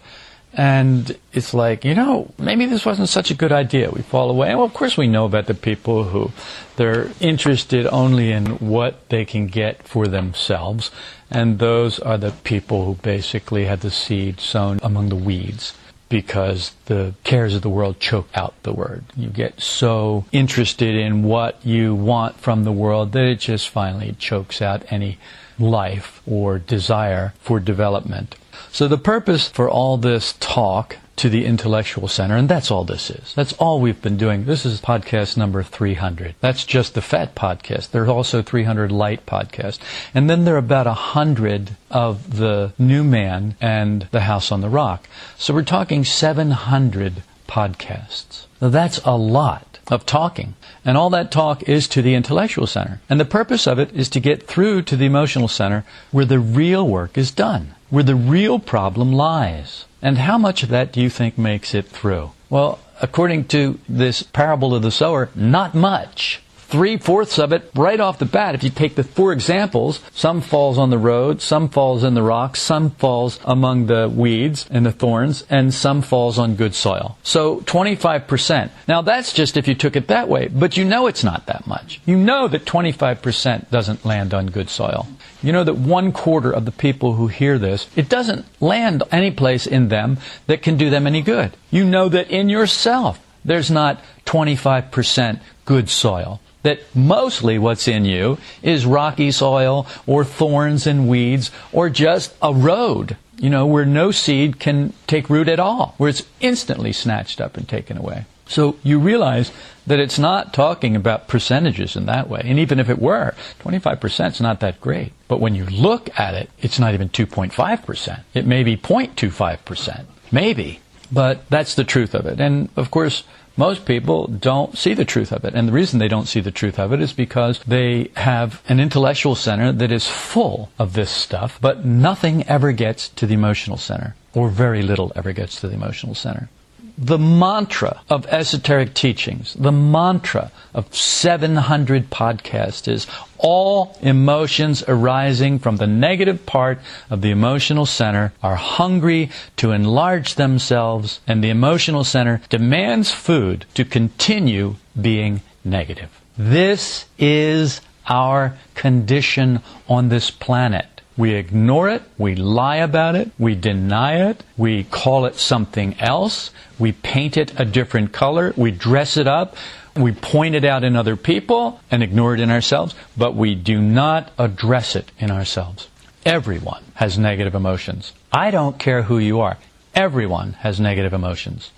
And 0.56 1.16
it's 1.32 1.52
like, 1.52 1.84
you 1.84 1.94
know, 1.94 2.32
maybe 2.38 2.66
this 2.66 2.86
wasn't 2.86 3.08
such 3.08 3.30
a 3.30 3.34
good 3.34 3.50
idea. 3.50 3.90
We 3.90 4.02
fall 4.02 4.30
away. 4.30 4.50
And 4.50 4.58
well, 4.58 4.66
of 4.66 4.74
course, 4.74 4.96
we 4.96 5.08
know 5.08 5.24
about 5.24 5.46
the 5.46 5.54
people 5.54 6.04
who 6.04 6.30
they're 6.76 7.10
interested 7.20 7.86
only 7.88 8.30
in 8.30 8.46
what 8.58 9.08
they 9.08 9.24
can 9.24 9.48
get 9.48 9.86
for 9.86 10.06
themselves. 10.06 10.92
And 11.30 11.58
those 11.58 11.98
are 11.98 12.18
the 12.18 12.30
people 12.44 12.84
who 12.84 12.94
basically 12.94 13.64
had 13.64 13.80
the 13.80 13.90
seed 13.90 14.40
sown 14.40 14.78
among 14.82 15.08
the 15.08 15.16
weeds 15.16 15.74
because 16.08 16.72
the 16.86 17.14
cares 17.24 17.54
of 17.54 17.62
the 17.62 17.68
world 17.68 17.98
choke 17.98 18.28
out 18.34 18.54
the 18.62 18.72
word. 18.72 19.04
You 19.16 19.28
get 19.28 19.60
so 19.60 20.24
interested 20.32 20.94
in 20.94 21.22
what 21.22 21.64
you 21.64 21.94
want 21.94 22.38
from 22.38 22.64
the 22.64 22.72
world 22.72 23.12
that 23.12 23.24
it 23.24 23.40
just 23.40 23.68
finally 23.68 24.14
chokes 24.18 24.60
out 24.62 24.84
any 24.90 25.18
life 25.58 26.20
or 26.26 26.58
desire 26.58 27.32
for 27.40 27.60
development. 27.60 28.36
So 28.72 28.88
the 28.88 28.98
purpose 28.98 29.48
for 29.48 29.68
all 29.68 29.96
this 29.96 30.34
talk 30.40 30.96
to 31.16 31.28
the 31.28 31.44
intellectual 31.44 32.08
center, 32.08 32.36
and 32.36 32.48
that's 32.48 32.70
all 32.70 32.84
this 32.84 33.08
is. 33.08 33.34
That's 33.34 33.52
all 33.54 33.80
we've 33.80 34.02
been 34.02 34.16
doing. 34.16 34.46
This 34.46 34.66
is 34.66 34.80
podcast 34.80 35.36
number 35.36 35.62
300. 35.62 36.34
That's 36.40 36.64
just 36.64 36.94
the 36.94 37.02
fat 37.02 37.34
podcast. 37.34 37.90
There's 37.90 38.08
also 38.08 38.42
300 38.42 38.90
light 38.90 39.24
podcasts. 39.24 39.78
And 40.12 40.28
then 40.28 40.44
there 40.44 40.56
are 40.56 40.58
about 40.58 40.86
100 40.86 41.76
of 41.90 42.36
the 42.36 42.72
new 42.78 43.04
man 43.04 43.56
and 43.60 44.08
the 44.10 44.22
house 44.22 44.50
on 44.50 44.60
the 44.60 44.68
rock. 44.68 45.08
So 45.38 45.54
we're 45.54 45.62
talking 45.62 46.04
700 46.04 47.22
podcasts. 47.46 48.46
Now 48.60 48.70
that's 48.70 48.98
a 49.04 49.16
lot 49.16 49.78
of 49.90 50.06
talking. 50.06 50.54
And 50.84 50.96
all 50.96 51.10
that 51.10 51.30
talk 51.30 51.62
is 51.68 51.86
to 51.88 52.02
the 52.02 52.14
intellectual 52.14 52.66
center. 52.66 53.00
And 53.08 53.20
the 53.20 53.24
purpose 53.24 53.66
of 53.66 53.78
it 53.78 53.92
is 53.92 54.08
to 54.10 54.20
get 54.20 54.46
through 54.46 54.82
to 54.82 54.96
the 54.96 55.06
emotional 55.06 55.48
center 55.48 55.84
where 56.10 56.24
the 56.24 56.38
real 56.38 56.86
work 56.88 57.16
is 57.16 57.30
done, 57.30 57.74
where 57.94 58.02
the 58.02 58.16
real 58.16 58.58
problem 58.58 59.12
lies. 59.12 59.84
And 60.02 60.18
how 60.18 60.36
much 60.36 60.64
of 60.64 60.68
that 60.70 60.92
do 60.92 61.00
you 61.00 61.08
think 61.08 61.38
makes 61.38 61.74
it 61.74 61.86
through? 61.86 62.32
Well, 62.50 62.80
according 63.00 63.44
to 63.54 63.78
this 63.88 64.24
parable 64.24 64.74
of 64.74 64.82
the 64.82 64.90
sower, 64.90 65.30
not 65.36 65.76
much 65.76 66.42
three 66.74 66.96
fourths 66.96 67.38
of 67.38 67.52
it 67.52 67.70
right 67.76 68.00
off 68.00 68.18
the 68.18 68.24
bat. 68.24 68.56
If 68.56 68.64
you 68.64 68.70
take 68.70 68.96
the 68.96 69.04
four 69.04 69.32
examples, 69.32 70.00
some 70.12 70.40
falls 70.40 70.76
on 70.76 70.90
the 70.90 70.98
road, 70.98 71.40
some 71.40 71.68
falls 71.68 72.02
in 72.02 72.14
the 72.14 72.22
rocks, 72.22 72.60
some 72.60 72.90
falls 72.90 73.38
among 73.44 73.86
the 73.86 74.08
weeds 74.08 74.66
and 74.72 74.84
the 74.84 74.90
thorns, 74.90 75.44
and 75.48 75.72
some 75.72 76.02
falls 76.02 76.36
on 76.36 76.56
good 76.56 76.74
soil. 76.74 77.16
So 77.22 77.60
25%. 77.60 78.70
Now 78.88 79.02
that's 79.02 79.32
just 79.32 79.56
if 79.56 79.68
you 79.68 79.76
took 79.76 79.94
it 79.94 80.08
that 80.08 80.28
way, 80.28 80.48
but 80.48 80.76
you 80.76 80.84
know 80.84 81.06
it's 81.06 81.22
not 81.22 81.46
that 81.46 81.64
much. 81.68 82.00
You 82.06 82.16
know 82.16 82.48
that 82.48 82.64
25% 82.64 83.70
doesn't 83.70 84.04
land 84.04 84.34
on 84.34 84.46
good 84.46 84.68
soil. 84.68 85.06
You 85.44 85.52
know 85.52 85.64
that 85.64 85.76
one 85.76 86.10
quarter 86.10 86.50
of 86.50 86.64
the 86.64 86.72
people 86.72 87.14
who 87.14 87.26
hear 87.26 87.58
this, 87.58 87.86
it 87.94 88.08
doesn't 88.08 88.46
land 88.62 89.02
any 89.12 89.30
place 89.30 89.66
in 89.66 89.88
them 89.88 90.16
that 90.46 90.62
can 90.62 90.78
do 90.78 90.88
them 90.88 91.06
any 91.06 91.20
good. 91.20 91.54
You 91.70 91.84
know 91.84 92.08
that 92.08 92.30
in 92.30 92.48
yourself, 92.48 93.20
there's 93.44 93.70
not 93.70 94.02
25% 94.24 95.40
good 95.66 95.90
soil 95.90 96.40
that 96.62 96.80
mostly 96.96 97.58
what's 97.58 97.86
in 97.86 98.06
you 98.06 98.38
is 98.62 98.86
rocky 98.86 99.30
soil 99.30 99.86
or 100.06 100.24
thorns 100.24 100.86
and 100.86 101.08
weeds 101.08 101.50
or 101.72 101.90
just 101.90 102.34
a 102.40 102.54
road, 102.54 103.18
you 103.36 103.50
know, 103.50 103.66
where 103.66 103.84
no 103.84 104.10
seed 104.10 104.58
can 104.58 104.94
take 105.06 105.28
root 105.28 105.46
at 105.46 105.60
all, 105.60 105.94
where 105.98 106.08
it's 106.08 106.22
instantly 106.40 106.90
snatched 106.90 107.38
up 107.38 107.58
and 107.58 107.68
taken 107.68 107.98
away. 107.98 108.24
So 108.46 108.76
you 108.82 108.98
realize 108.98 109.52
that 109.86 110.00
it's 110.00 110.18
not 110.18 110.52
talking 110.52 110.96
about 110.96 111.28
percentages 111.28 111.96
in 111.96 112.06
that 112.06 112.28
way. 112.28 112.42
And 112.44 112.58
even 112.58 112.78
if 112.78 112.88
it 112.88 112.98
were, 112.98 113.34
25% 113.60 114.30
is 114.32 114.40
not 114.40 114.60
that 114.60 114.80
great. 114.80 115.12
But 115.28 115.40
when 115.40 115.54
you 115.54 115.66
look 115.66 116.08
at 116.18 116.34
it, 116.34 116.50
it's 116.60 116.78
not 116.78 116.94
even 116.94 117.08
2.5%. 117.08 118.20
It 118.34 118.46
may 118.46 118.62
be 118.62 118.76
0.25%. 118.76 120.04
Maybe. 120.32 120.80
But 121.12 121.48
that's 121.50 121.74
the 121.74 121.84
truth 121.84 122.14
of 122.14 122.26
it. 122.26 122.40
And 122.40 122.70
of 122.76 122.90
course, 122.90 123.24
most 123.56 123.84
people 123.84 124.26
don't 124.26 124.76
see 124.76 124.94
the 124.94 125.04
truth 125.04 125.30
of 125.32 125.44
it. 125.44 125.54
And 125.54 125.68
the 125.68 125.72
reason 125.72 125.98
they 125.98 126.08
don't 126.08 126.26
see 126.26 126.40
the 126.40 126.50
truth 126.50 126.78
of 126.78 126.92
it 126.92 127.00
is 127.00 127.12
because 127.12 127.60
they 127.60 128.10
have 128.16 128.62
an 128.68 128.80
intellectual 128.80 129.36
center 129.36 129.70
that 129.70 129.92
is 129.92 130.08
full 130.08 130.70
of 130.78 130.94
this 130.94 131.10
stuff, 131.10 131.58
but 131.60 131.84
nothing 131.84 132.42
ever 132.48 132.72
gets 132.72 133.08
to 133.10 133.26
the 133.26 133.34
emotional 133.34 133.76
center, 133.76 134.16
or 134.32 134.48
very 134.48 134.82
little 134.82 135.12
ever 135.14 135.32
gets 135.32 135.60
to 135.60 135.68
the 135.68 135.74
emotional 135.74 136.14
center 136.14 136.48
the 136.96 137.18
mantra 137.18 138.00
of 138.08 138.26
esoteric 138.26 138.94
teachings, 138.94 139.54
the 139.54 139.72
mantra 139.72 140.52
of 140.72 140.94
700 140.94 142.10
podcasts 142.10 142.86
is 142.86 143.06
all 143.38 143.98
emotions 144.00 144.84
arising 144.86 145.58
from 145.58 145.76
the 145.76 145.86
negative 145.86 146.46
part 146.46 146.78
of 147.10 147.20
the 147.20 147.30
emotional 147.30 147.84
center 147.84 148.32
are 148.42 148.56
hungry 148.56 149.30
to 149.56 149.72
enlarge 149.72 150.36
themselves, 150.36 151.20
and 151.26 151.42
the 151.42 151.50
emotional 151.50 152.04
center 152.04 152.40
demands 152.48 153.10
food 153.10 153.66
to 153.74 153.84
continue 153.84 154.76
being 155.00 155.42
negative. 155.64 156.10
This 156.38 157.06
is 157.18 157.80
our 158.06 158.56
condition 158.74 159.60
on 159.88 160.08
this 160.08 160.30
planet. 160.30 160.93
We 161.16 161.34
ignore 161.34 161.88
it, 161.88 162.02
we 162.18 162.34
lie 162.34 162.76
about 162.76 163.14
it, 163.14 163.30
we 163.38 163.54
deny 163.54 164.30
it, 164.30 164.42
we 164.56 164.82
call 164.84 165.26
it 165.26 165.36
something 165.36 165.98
else, 166.00 166.50
we 166.78 166.90
paint 166.90 167.36
it 167.36 167.58
a 167.58 167.64
different 167.64 168.12
color, 168.12 168.52
we 168.56 168.72
dress 168.72 169.16
it 169.16 169.28
up, 169.28 169.56
we 169.96 170.10
point 170.10 170.56
it 170.56 170.64
out 170.64 170.82
in 170.82 170.96
other 170.96 171.16
people 171.16 171.80
and 171.90 172.02
ignore 172.02 172.34
it 172.34 172.40
in 172.40 172.50
ourselves, 172.50 172.94
but 173.16 173.36
we 173.36 173.54
do 173.54 173.80
not 173.80 174.32
address 174.38 174.96
it 174.96 175.12
in 175.18 175.30
ourselves. 175.30 175.88
Everyone 176.26 176.82
has 176.94 177.16
negative 177.16 177.54
emotions. 177.54 178.12
I 178.32 178.50
don't 178.50 178.78
care 178.78 179.02
who 179.02 179.18
you 179.18 179.40
are. 179.40 179.58
Everyone 179.94 180.54
has 180.54 180.80
negative 180.80 181.12
emotions. 181.12 181.70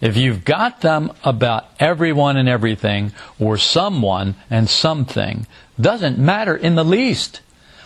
If 0.00 0.16
you've 0.16 0.44
got 0.44 0.80
them 0.80 1.12
about 1.22 1.66
everyone 1.78 2.36
and 2.36 2.48
everything, 2.48 3.12
or 3.38 3.58
someone 3.58 4.34
and 4.50 4.68
something, 4.68 5.46
doesn't 5.80 6.18
matter 6.18 6.56
in 6.56 6.74
the 6.74 6.84
least. 6.84 7.40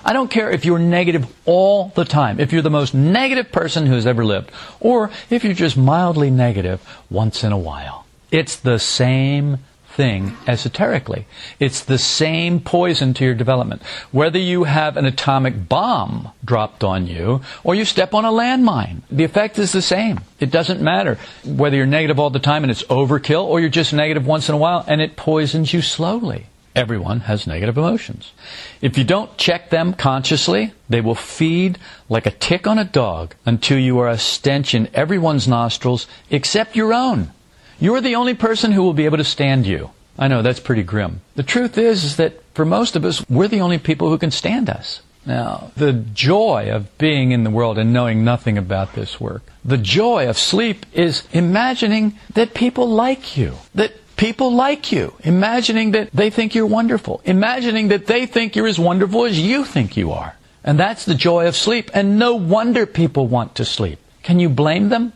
I 0.06 0.12
don't 0.12 0.30
care 0.30 0.52
if 0.52 0.64
you're 0.64 0.78
negative 0.78 1.26
all 1.46 1.88
the 1.96 2.04
time, 2.04 2.38
if 2.38 2.52
you're 2.52 2.62
the 2.62 2.70
most 2.70 2.94
negative 2.94 3.50
person 3.50 3.86
who's 3.86 4.06
ever 4.06 4.25
lived, 4.25 4.52
or 4.78 5.10
if 5.30 5.42
you're 5.42 5.52
just 5.52 5.76
mildly 5.76 6.30
negative 6.30 6.80
once 7.10 7.42
in 7.42 7.50
a 7.50 7.58
while. 7.58 8.06
It's 8.30 8.54
the 8.54 8.78
same 8.78 9.58
thing 9.88 10.36
esoterically. 10.46 11.26
It's 11.58 11.82
the 11.82 11.98
same 11.98 12.60
poison 12.60 13.14
to 13.14 13.25
your 13.25 13.34
development. 13.34 13.82
Whether 14.12 14.38
you 14.38 14.62
have 14.62 14.96
an 14.96 15.06
atomic 15.06 15.68
bomb 15.68 16.30
dropped 16.44 16.84
on 16.84 17.08
you 17.08 17.40
or 17.64 17.75
you 17.75 17.84
step 17.84 18.14
on 18.14 18.25
a 18.25 18.30
landmine, 18.30 19.00
the 19.10 19.25
effect 19.25 19.58
is 19.58 19.72
the 19.72 19.82
same. 19.82 20.20
It 20.38 20.52
doesn't 20.52 20.80
matter 20.80 21.18
whether 21.44 21.76
you're 21.76 21.86
negative 21.86 22.20
all 22.20 22.30
the 22.30 22.38
time 22.38 22.62
and 22.62 22.70
it's 22.70 22.84
overkill 22.84 23.42
or 23.42 23.58
you're 23.58 23.70
just 23.70 23.92
negative 23.92 24.25
once 24.25 24.48
in 24.48 24.54
a 24.54 24.58
while 24.58 24.84
and 24.86 25.00
it 25.00 25.16
poisons 25.16 25.72
you 25.72 25.82
slowly. 25.82 26.46
Everyone 26.76 27.21
has 27.21 27.47
negative 27.47 27.78
emotions. 27.78 28.33
If 28.83 28.99
you 28.99 29.04
don't 29.04 29.38
check 29.38 29.71
them 29.71 29.95
consciously, 29.95 30.75
they 30.90 31.00
will 31.00 31.14
feed 31.14 31.78
like 32.11 32.26
a 32.26 32.30
tick 32.30 32.66
on 32.66 32.78
a 32.78 32.85
dog 32.85 33.35
until 33.47 33.78
you 33.78 33.99
are 33.99 34.11
a 34.11 34.18
stench 34.18 34.75
in 34.75 34.90
everyone's 34.92 35.49
nostrils 35.49 36.06
except 36.30 36.76
your 36.76 36.92
own. 36.92 37.33
You're 37.80 38.02
the 38.02 38.16
only 38.16 38.35
person 38.35 38.73
who 38.73 38.83
will 38.83 38.92
be 38.92 39.06
able 39.06 39.16
to 39.16 39.25
stand 39.25 39.66
you. 39.66 39.90
I 40.18 40.28
know 40.28 40.42
that's 40.42 40.61
pretty 40.61 40.83
grim. 40.83 41.23
The 41.35 41.42
truth 41.42 41.78
is, 41.78 42.04
is 42.04 42.16
that 42.16 42.42
for 42.52 42.66
most 42.66 42.95
of 42.95 43.06
us, 43.06 43.25
we're 43.28 43.49
the 43.49 43.62
only 43.62 43.78
people 43.78 44.11
who 44.11 44.18
can 44.18 44.30
stand 44.30 44.68
us. 44.68 45.00
Now, 45.25 45.73
the 45.76 45.95
joy 45.95 46.71
of 46.71 46.97
being 46.99 47.33
in 47.33 47.42
the 47.42 47.50
world 47.50 47.78
and 47.78 47.92
knowing 47.92 48.23
nothing 48.23 48.59
about 48.59 48.92
this 48.92 49.18
work, 49.18 49.42
the 49.64 49.78
joy 49.78 50.28
of 50.28 50.38
sleep 50.38 50.85
is 50.92 51.26
imagining 51.33 52.18
that 52.35 52.52
people 52.52 52.88
like 52.88 53.37
you, 53.37 53.54
that 53.75 53.95
people 54.16 54.52
like 54.54 54.92
you, 54.92 55.14
imagining 55.20 55.92
that 55.92 56.11
they 56.12 56.30
think 56.30 56.54
you're 56.54 56.66
wonderful, 56.66 57.20
imagining 57.25 57.88
that 57.88 58.06
they 58.06 58.26
think 58.26 58.56
you're 58.56 58.66
as 58.66 58.78
wonderful 58.78 59.25
as 59.25 59.38
you 59.38 59.64
think 59.64 59.96
you 59.96 60.12
are. 60.12 60.37
And 60.64 60.78
that's 60.78 61.04
the 61.04 61.14
joy 61.14 61.46
of 61.46 61.56
sleep. 61.56 61.90
And 61.94 62.18
no 62.18 62.35
wonder 62.35 62.87
people 62.87 63.26
want 63.28 63.54
to 63.56 63.64
sleep. 63.64 63.99
Can 64.23 64.40
you 64.40 64.49
blame 64.49 64.88
them? 64.88 65.12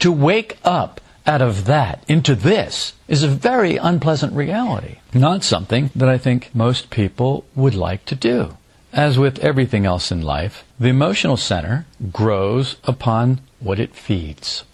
To 0.00 0.10
wake 0.10 0.58
up 0.64 1.00
out 1.26 1.42
of 1.42 1.66
that 1.66 2.02
into 2.08 2.34
this 2.34 2.94
is 3.06 3.22
a 3.22 3.28
very 3.28 3.76
unpleasant 3.76 4.32
reality. 4.32 4.96
Not 5.12 5.44
something 5.44 5.90
that 5.94 6.08
I 6.08 6.18
think 6.18 6.54
most 6.54 6.90
people 6.90 7.44
would 7.54 7.74
like 7.74 8.04
to 8.06 8.14
do. 8.14 8.56
As 8.92 9.18
with 9.18 9.38
everything 9.40 9.84
else 9.84 10.10
in 10.10 10.22
life, 10.22 10.64
the 10.80 10.88
emotional 10.88 11.36
center 11.36 11.86
grows 12.10 12.76
upon 12.84 13.40
what 13.60 13.78
it 13.78 13.94
feeds. 13.94 14.64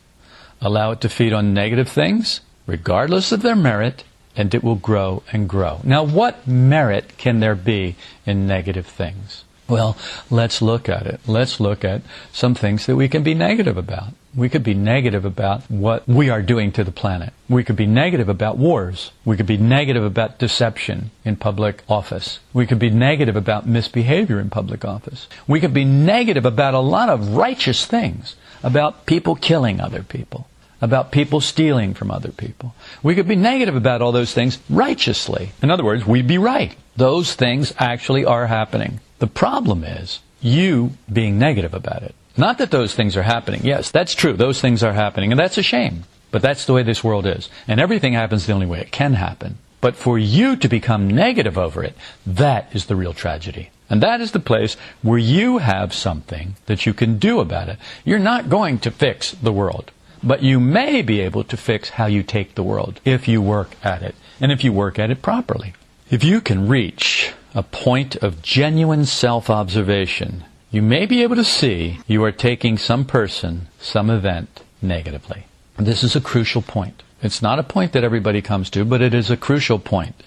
Allow 0.61 0.93
it 0.93 1.01
to 1.01 1.09
feed 1.09 1.33
on 1.33 1.53
negative 1.53 1.89
things, 1.89 2.41
regardless 2.67 3.33
of 3.33 3.43
their 3.43 3.57
merit, 3.57 4.05
and 4.37 4.55
it 4.55 4.65
will 4.65 4.75
grow 4.75 5.23
and 5.33 5.49
grow. 5.49 5.81
Now, 5.85 6.03
what 6.03 6.47
merit 6.47 7.17
can 7.19 7.41
there 7.41 7.55
be 7.55 7.97
in 8.27 8.47
negative 8.47 8.87
things? 8.87 9.45
Well, 9.67 9.97
let's 10.31 10.61
look 10.61 10.91
at 10.91 11.07
it. 11.07 11.21
Let's 11.27 11.59
look 11.59 11.85
at 11.85 12.03
some 12.33 12.55
things 12.55 12.85
that 12.85 12.97
we 12.97 13.09
can 13.09 13.23
be 13.23 13.33
negative 13.33 13.79
about. 13.79 14.13
We 14.35 14.51
could 14.51 14.63
be 14.63 14.75
negative 14.75 15.25
about 15.25 15.71
what 15.71 16.07
we 16.07 16.29
are 16.29 16.43
doing 16.43 16.71
to 16.73 16.85
the 16.85 16.93
planet. 16.93 17.33
We 17.49 17.65
could 17.65 17.77
be 17.77 17.87
negative 17.87 18.29
about 18.29 18.59
wars. 18.59 19.13
We 19.25 19.37
could 19.37 19.47
be 19.47 19.57
negative 19.57 20.05
about 20.05 20.39
deception 20.39 21.13
in 21.25 21.37
public 21.37 21.83
office. 21.89 22.41
We 22.53 22.67
could 22.67 22.79
be 22.79 22.91
negative 22.91 23.37
about 23.37 23.67
misbehavior 23.67 24.39
in 24.39 24.51
public 24.51 24.85
office. 24.85 25.29
We 25.47 25.61
could 25.61 25.73
be 25.73 25.85
negative 25.85 26.45
about 26.45 26.75
a 26.75 26.81
lot 26.81 27.09
of 27.09 27.35
righteous 27.35 27.87
things, 27.87 28.37
about 28.63 29.07
people 29.07 29.35
killing 29.35 29.81
other 29.81 30.03
people 30.03 30.47
about 30.81 31.13
people 31.13 31.41
stealing 31.41 31.95
from 31.95 32.11
other 32.11 32.31
people. 32.31 32.75
We 33.03 33.15
could 33.15 33.29
be 33.29 33.37
negative 33.37 33.77
about 33.77 34.03
all 34.03 34.13
those 34.13 34.35
things 34.35 34.59
righteously. 34.69 35.53
In 35.63 35.71
other 35.71 35.85
words, 35.85 36.07
we'd 36.07 36.27
be 36.27 36.39
right. 36.39 36.77
Those 36.97 37.35
things 37.35 37.73
actually 37.79 38.25
are 38.25 38.47
happening. 38.47 39.01
The 39.19 39.27
problem 39.27 39.85
is 39.85 40.21
you 40.41 40.93
being 41.13 41.39
negative 41.39 41.75
about 41.75 42.03
it. 42.03 42.15
Not 42.37 42.59
that 42.59 42.71
those 42.71 42.95
things 42.95 43.17
are 43.17 43.23
happening. 43.23 43.65
Yes, 43.65 43.91
that's 43.91 44.15
true. 44.15 44.35
Those 44.35 44.61
things 44.61 44.83
are 44.83 44.93
happening, 44.93 45.31
and 45.33 45.39
that's 45.39 45.59
a 45.59 45.63
shame. 45.63 46.05
But 46.31 46.43
that's 46.43 46.67
the 46.67 46.73
way 46.73 46.83
this 46.83 47.05
world 47.05 47.27
is. 47.27 47.49
And 47.69 47.81
everything 47.81 48.13
happens 48.13 48.47
the 48.47 48.53
only 48.53 48.67
way 48.67 48.81
it 48.81 48.91
can 48.91 49.15
happen. 49.15 49.59
But 49.81 49.95
for 49.95 50.19
you 50.19 50.57
to 50.57 50.69
become 50.69 51.09
negative 51.09 51.57
over 51.57 51.85
it, 51.85 51.95
that 52.27 52.75
is 52.75 52.87
the 52.87 52.97
real 52.97 53.13
tragedy. 53.13 53.71
And 53.89 54.03
that 54.03 54.21
is 54.21 54.33
the 54.33 54.41
place 54.41 54.77
where 55.03 55.19
you 55.19 55.59
have 55.59 55.93
something 55.93 56.57
that 56.67 56.87
you 56.87 56.95
can 56.95 57.19
do 57.19 57.39
about 57.39 57.69
it. 57.69 57.79
You're 58.05 58.19
not 58.19 58.49
going 58.49 58.79
to 58.81 58.91
fix 58.91 59.33
the 59.33 59.53
world. 59.53 59.91
But 60.27 60.43
you 60.43 60.59
may 60.59 61.03
be 61.03 61.21
able 61.21 61.45
to 61.45 61.57
fix 61.57 61.91
how 61.91 62.07
you 62.07 62.23
take 62.23 62.55
the 62.55 62.63
world 62.63 62.99
if 63.05 63.29
you 63.29 63.43
work 63.43 63.77
at 63.85 64.03
it, 64.03 64.15
and 64.41 64.51
if 64.51 64.65
you 64.65 64.73
work 64.73 64.99
at 64.99 65.11
it 65.11 65.21
properly. 65.21 65.75
If 66.11 66.25
you 66.25 66.41
can 66.41 66.67
reach 66.67 67.35
a 67.55 67.63
point 67.63 68.17
of 68.17 68.41
genuine 68.41 69.05
self 69.05 69.51
observation, 69.51 70.45
you 70.71 70.81
may 70.81 71.05
be 71.05 71.23
able 71.23 71.37
to 71.37 71.45
see 71.45 72.01
you 72.07 72.25
are 72.25 72.33
taking 72.33 72.79
some 72.79 73.05
person, 73.05 73.69
some 73.79 74.09
event 74.09 74.63
negatively. 74.81 75.45
This 75.77 76.03
is 76.03 76.17
a 76.17 76.23
crucial 76.23 76.63
point. 76.63 77.03
It's 77.23 77.43
not 77.43 77.59
a 77.59 77.63
point 77.63 77.93
that 77.93 78.05
everybody 78.05 78.41
comes 78.41 78.71
to, 78.71 78.87
but 78.87 79.03
it 79.03 79.13
is 79.13 79.31
a 79.31 79.37
crucial 79.37 79.79
point. 79.79 80.23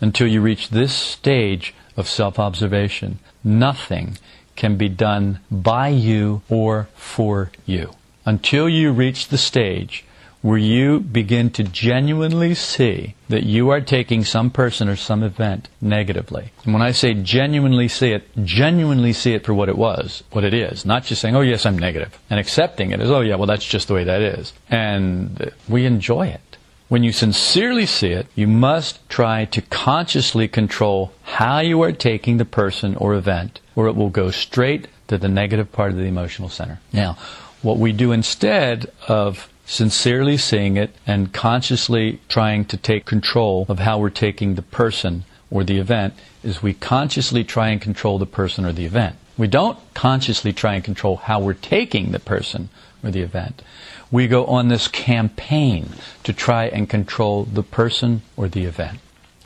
Until 0.00 0.28
you 0.28 0.40
reach 0.40 0.70
this 0.70 0.94
stage 0.94 1.74
of 1.94 2.08
self 2.08 2.38
observation, 2.38 3.18
nothing 3.44 4.16
can 4.56 4.76
be 4.76 4.88
done 4.88 5.40
by 5.50 5.88
you 5.88 6.40
or 6.48 6.88
for 6.94 7.52
you 7.66 7.92
until 8.24 8.68
you 8.68 8.92
reach 8.92 9.28
the 9.28 9.38
stage 9.38 10.04
where 10.42 10.58
you 10.58 10.98
begin 10.98 11.48
to 11.48 11.62
genuinely 11.62 12.52
see 12.52 13.14
that 13.28 13.44
you 13.44 13.70
are 13.70 13.80
taking 13.80 14.24
some 14.24 14.50
person 14.50 14.88
or 14.88 14.96
some 14.96 15.22
event 15.22 15.68
negatively. 15.80 16.50
And 16.64 16.72
when 16.74 16.82
I 16.82 16.90
say 16.90 17.14
genuinely 17.14 17.86
see 17.86 18.10
it, 18.10 18.24
genuinely 18.44 19.12
see 19.12 19.34
it 19.34 19.44
for 19.44 19.54
what 19.54 19.68
it 19.68 19.78
was, 19.78 20.24
what 20.32 20.42
it 20.42 20.52
is, 20.52 20.84
not 20.84 21.04
just 21.04 21.22
saying, 21.22 21.36
oh 21.36 21.42
yes, 21.42 21.64
I'm 21.64 21.78
negative, 21.78 22.18
and 22.28 22.40
accepting 22.40 22.90
it 22.90 23.00
as, 23.00 23.08
oh 23.10 23.20
yeah, 23.20 23.36
well 23.36 23.46
that's 23.46 23.64
just 23.64 23.86
the 23.86 23.94
way 23.94 24.02
that 24.04 24.20
is. 24.20 24.52
And 24.68 25.52
we 25.68 25.86
enjoy 25.86 26.26
it. 26.26 26.40
When 26.88 27.04
you 27.04 27.12
sincerely 27.12 27.86
see 27.86 28.08
it, 28.08 28.26
you 28.34 28.48
must 28.48 29.08
try 29.08 29.46
to 29.46 29.62
consciously 29.62 30.46
control 30.48 31.12
how 31.22 31.60
you 31.60 31.80
are 31.82 31.92
taking 31.92 32.36
the 32.36 32.44
person 32.44 32.96
or 32.96 33.14
event, 33.14 33.60
or 33.76 33.86
it 33.86 33.96
will 33.96 34.10
go 34.10 34.30
straight 34.30 34.88
to 35.06 35.16
the 35.16 35.28
negative 35.28 35.72
part 35.72 35.92
of 35.92 35.96
the 35.96 36.04
emotional 36.04 36.48
center. 36.48 36.80
Now, 36.92 37.16
what 37.62 37.78
we 37.78 37.92
do 37.92 38.12
instead 38.12 38.90
of 39.08 39.48
sincerely 39.64 40.36
seeing 40.36 40.76
it 40.76 40.94
and 41.06 41.32
consciously 41.32 42.20
trying 42.28 42.64
to 42.66 42.76
take 42.76 43.04
control 43.06 43.64
of 43.68 43.78
how 43.78 43.98
we're 43.98 44.10
taking 44.10 44.54
the 44.54 44.62
person 44.62 45.24
or 45.50 45.64
the 45.64 45.78
event 45.78 46.14
is 46.42 46.62
we 46.62 46.74
consciously 46.74 47.44
try 47.44 47.68
and 47.68 47.80
control 47.80 48.18
the 48.18 48.26
person 48.26 48.64
or 48.64 48.72
the 48.72 48.84
event. 48.84 49.16
We 49.38 49.46
don't 49.46 49.78
consciously 49.94 50.52
try 50.52 50.74
and 50.74 50.84
control 50.84 51.16
how 51.16 51.40
we're 51.40 51.54
taking 51.54 52.12
the 52.12 52.18
person 52.18 52.68
or 53.02 53.10
the 53.10 53.22
event. 53.22 53.62
We 54.10 54.28
go 54.28 54.44
on 54.46 54.68
this 54.68 54.88
campaign 54.88 55.90
to 56.24 56.32
try 56.32 56.66
and 56.66 56.88
control 56.88 57.44
the 57.44 57.62
person 57.62 58.22
or 58.36 58.48
the 58.48 58.64
event. 58.64 58.98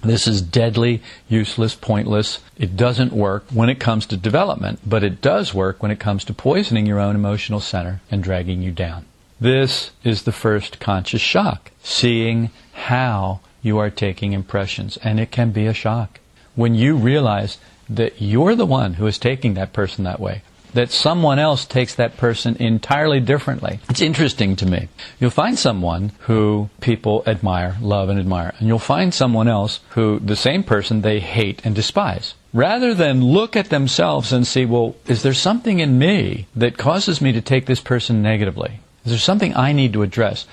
This 0.03 0.29
is 0.29 0.43
deadly, 0.43 1.03
useless, 1.29 1.75
pointless. 1.75 2.41
It 2.57 2.77
doesn't 2.77 3.13
work 3.13 3.45
when 3.53 3.69
it 3.69 3.81
comes 3.81 4.07
to 4.07 4.17
development, 4.17 4.81
but 4.85 5.03
it 5.03 5.21
does 5.21 5.55
work 5.55 5.83
when 5.83 5.91
it 5.91 5.99
comes 5.99 6.25
to 6.25 6.35
poisoning 6.35 6.87
your 6.87 7.01
own 7.01 7.15
emotional 7.15 7.61
center 7.61 8.01
and 8.11 8.23
dragging 8.23 8.63
you 8.63 8.73
down. 8.73 9.07
This 9.41 9.91
is 10.05 10.23
the 10.23 10.33
first 10.33 10.81
conscious 10.81 11.21
shock, 11.21 11.71
seeing 11.83 12.51
how 12.73 13.41
you 13.63 13.79
are 13.79 13.91
taking 13.91 14.33
impressions, 14.33 14.97
and 14.99 15.19
it 15.19 15.31
can 15.31 15.51
be 15.51 15.67
a 15.67 15.75
shock. 15.75 16.21
When 16.55 16.75
you 16.75 16.97
realize 16.97 17.59
that 17.89 18.21
you're 18.21 18.55
the 18.55 18.67
one 18.67 18.95
who 18.95 19.07
is 19.07 19.19
taking 19.19 19.55
that 19.55 19.73
person 19.73 20.05
that 20.05 20.21
way, 20.21 20.43
that 20.77 20.91
someone 20.91 21.39
else 21.39 21.65
takes 21.65 21.95
that 21.95 22.19
person 22.19 22.55
entirely 22.57 23.19
differently. 23.19 23.81
It's 23.89 24.03
interesting 24.03 24.57
to 24.57 24.67
me. 24.67 24.89
You'll 25.19 25.31
find 25.31 25.59
someone 25.59 26.13
who 26.21 26.69
people 26.81 27.23
admire, 27.27 27.77
love, 27.81 28.11
and 28.11 28.21
admire, 28.21 28.53
and 28.59 28.69
you'll 28.69 28.79
find 28.79 29.13
someone 29.13 29.49
else 29.49 29.81
who 29.91 30.19
the 30.21 30.37
same 30.37 30.63
person 30.63 31.01
they 31.01 31.19
hate 31.19 31.63
and 31.65 31.75
despise. 31.75 32.35
Rather 32.53 32.93
than 32.93 33.25
look 33.25 33.57
at 33.57 33.71
themselves 33.71 34.33
and 34.33 34.47
see, 34.47 34.67
well, 34.67 34.95
is 35.07 35.23
there 35.23 35.35
something 35.35 35.81
in 35.81 35.99
me 35.99 36.47
that 36.55 36.77
causes 36.77 37.21
me 37.23 37.33
to 37.33 37.41
take 37.41 37.65
this 37.65 37.81
person 37.81 38.23
negatively? 38.23 38.81
Is 39.05 39.13
there 39.13 39.19
something 39.19 39.57
I 39.57 39.73
need 39.73 39.95
to 39.95 40.03
address? 40.03 40.47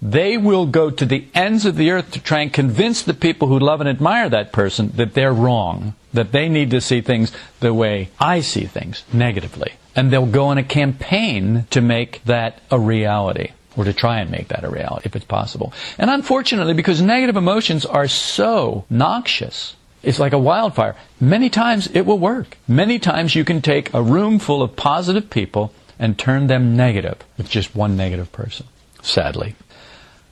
They 0.00 0.36
will 0.36 0.66
go 0.66 0.90
to 0.90 1.04
the 1.04 1.26
ends 1.34 1.66
of 1.66 1.76
the 1.76 1.90
earth 1.90 2.12
to 2.12 2.20
try 2.20 2.40
and 2.40 2.52
convince 2.52 3.02
the 3.02 3.14
people 3.14 3.48
who 3.48 3.58
love 3.58 3.80
and 3.80 3.88
admire 3.88 4.28
that 4.28 4.52
person 4.52 4.92
that 4.96 5.14
they're 5.14 5.32
wrong, 5.32 5.94
that 6.12 6.32
they 6.32 6.48
need 6.48 6.70
to 6.70 6.80
see 6.80 7.00
things 7.00 7.32
the 7.60 7.74
way 7.74 8.10
I 8.20 8.40
see 8.40 8.64
things, 8.64 9.02
negatively. 9.12 9.72
And 9.96 10.10
they'll 10.10 10.26
go 10.26 10.46
on 10.46 10.58
a 10.58 10.62
campaign 10.62 11.66
to 11.70 11.80
make 11.80 12.22
that 12.24 12.60
a 12.70 12.78
reality 12.78 13.50
or 13.76 13.84
to 13.84 13.92
try 13.92 14.20
and 14.20 14.30
make 14.30 14.48
that 14.48 14.64
a 14.64 14.70
reality 14.70 15.06
if 15.06 15.16
it's 15.16 15.24
possible. 15.24 15.72
And 15.98 16.10
unfortunately, 16.10 16.74
because 16.74 17.02
negative 17.02 17.36
emotions 17.36 17.84
are 17.84 18.08
so 18.08 18.84
noxious, 18.88 19.74
it's 20.02 20.18
like 20.18 20.32
a 20.32 20.38
wildfire. 20.38 20.94
Many 21.20 21.50
times 21.50 21.88
it 21.88 22.02
will 22.02 22.18
work. 22.18 22.56
Many 22.68 22.98
times 22.98 23.34
you 23.34 23.44
can 23.44 23.60
take 23.60 23.92
a 23.92 24.02
room 24.02 24.38
full 24.38 24.62
of 24.62 24.76
positive 24.76 25.30
people 25.30 25.72
and 25.98 26.16
turn 26.16 26.46
them 26.46 26.76
negative 26.76 27.18
with 27.36 27.50
just 27.50 27.74
one 27.74 27.96
negative 27.96 28.30
person, 28.30 28.66
sadly. 29.02 29.56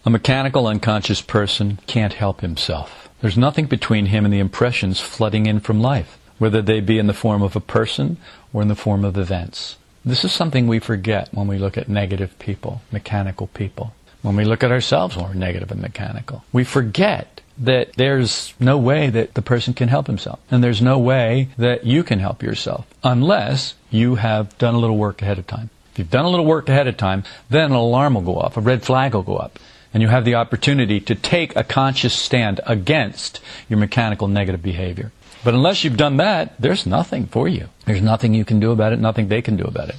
A 0.07 0.11
mechanical, 0.11 0.69
unconscious 0.69 1.21
person 1.21 1.81
can't 1.89 2.13
help 2.13 2.41
himself. 2.41 3.09
There's 3.21 3.37
nothing 3.37 3.67
between 3.67 4.07
him 4.07 4.25
and 4.25 4.33
the 4.33 4.39
impressions 4.39 5.01
flooding 5.01 5.47
in 5.47 5.59
from 5.59 5.81
life, 5.81 6.17
whether 6.39 6.63
they 6.63 6.79
be 6.79 7.01
in 7.01 7.09
the 7.09 7.13
form 7.13 7.43
of 7.43 7.57
a 7.57 7.61
person 7.61 8.17
or 8.53 8.63
in 8.63 8.69
the 8.69 8.77
form 8.77 9.05
of 9.05 9.19
events. 9.19 9.79
This 10.05 10.25
is 10.25 10.31
something 10.31 10.69
we 10.69 10.79
forget 10.79 11.31
when 11.33 11.49
we 11.49 11.59
look 11.59 11.77
at 11.77 11.89
negative 11.89 12.39
people, 12.39 12.83
mechanical 12.93 13.49
people. 13.49 13.95
When 14.23 14.37
we 14.37 14.45
look 14.45 14.63
at 14.63 14.71
ourselves 14.71 15.17
when 15.17 15.27
we're 15.27 15.35
negative 15.35 15.73
and 15.73 15.83
mechanical, 15.83 16.45
we 16.53 16.63
forget 16.63 17.41
that 17.59 17.95
there's 17.97 18.55
no 18.61 18.79
way 18.79 19.11
that 19.11 19.35
the 19.35 19.43
person 19.43 19.75
can 19.75 19.89
help 19.89 20.07
himself. 20.07 20.39
And 20.53 20.63
there's 20.63 20.81
no 20.81 21.01
way 21.01 21.49
that 21.59 21.85
you 21.85 22.05
can 22.05 22.21
help 22.21 22.45
yourself 22.45 22.87
unless 23.03 23.75
you 23.91 24.15
have 24.15 24.57
done 24.59 24.77
a 24.77 24.79
little 24.79 24.99
work 24.99 25.21
ahead 25.21 25.41
of 25.41 25.49
time. 25.49 25.71
If 25.91 25.99
you've 25.99 26.11
done 26.11 26.27
a 26.27 26.31
little 26.31 26.47
work 26.47 26.69
ahead 26.69 26.87
of 26.87 26.97
time, 26.97 27.25
then 27.51 27.73
an 27.73 27.73
alarm 27.73 28.15
will 28.15 28.21
go 28.21 28.37
off, 28.37 28.57
a 28.57 28.61
red 28.61 28.85
flag 28.85 29.13
will 29.13 29.23
go 29.25 29.39
up 29.39 29.59
and 29.97 30.03
you 30.03 30.09
have 30.11 30.27
the 30.27 30.35
opportunity 30.35 31.01
to 31.01 31.15
take 31.15 31.57
a 31.57 31.65
conscious 31.65 32.13
stand 32.13 32.61
against 32.67 33.41
your 33.67 33.79
mechanical 33.79 34.29
negative 34.29 34.63
behavior. 34.63 35.11
But 35.43 35.55
unless 35.55 35.85
you've 35.85 35.97
done 35.97 36.19
that, 36.19 36.61
there's 36.61 36.85
nothing 36.85 37.25
for 37.29 37.49
you. 37.49 37.71
There's 37.87 38.03
nothing 38.03 38.35
you 38.35 38.45
can 38.45 38.61
do 38.61 38.73
about 38.73 38.93
it, 38.93 38.99
nothing 38.99 39.29
they 39.29 39.41
can 39.41 39.57
do 39.57 39.65
about 39.65 39.89
it. 39.89 39.95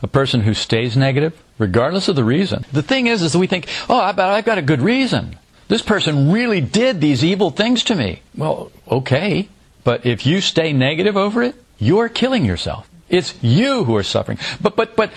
A 0.00 0.06
person 0.06 0.42
who 0.42 0.54
stays 0.54 0.96
negative, 0.96 1.36
regardless 1.58 2.06
of 2.06 2.14
the 2.14 2.22
reason. 2.22 2.64
The 2.70 2.84
thing 2.84 3.08
is, 3.08 3.20
is 3.20 3.36
we 3.36 3.48
think, 3.48 3.66
oh, 3.90 3.98
I've 3.98 4.44
got 4.44 4.58
a 4.58 4.62
good 4.62 4.80
reason. 4.80 5.36
This 5.66 5.82
person 5.82 6.30
really 6.30 6.60
did 6.60 7.00
these 7.00 7.24
evil 7.24 7.50
things 7.50 7.82
to 7.84 7.96
me. 7.96 8.22
Well, 8.36 8.70
okay. 8.88 9.48
But 9.82 10.06
if 10.06 10.24
you 10.24 10.40
stay 10.40 10.72
negative 10.72 11.16
over 11.16 11.42
it, 11.42 11.56
you're 11.80 12.08
killing 12.08 12.44
yourself. 12.44 12.88
It's 13.08 13.34
you 13.42 13.82
who 13.82 13.96
are 13.96 14.04
suffering. 14.04 14.38
But, 14.60 14.76
but, 14.76 14.94
but, 14.94 15.10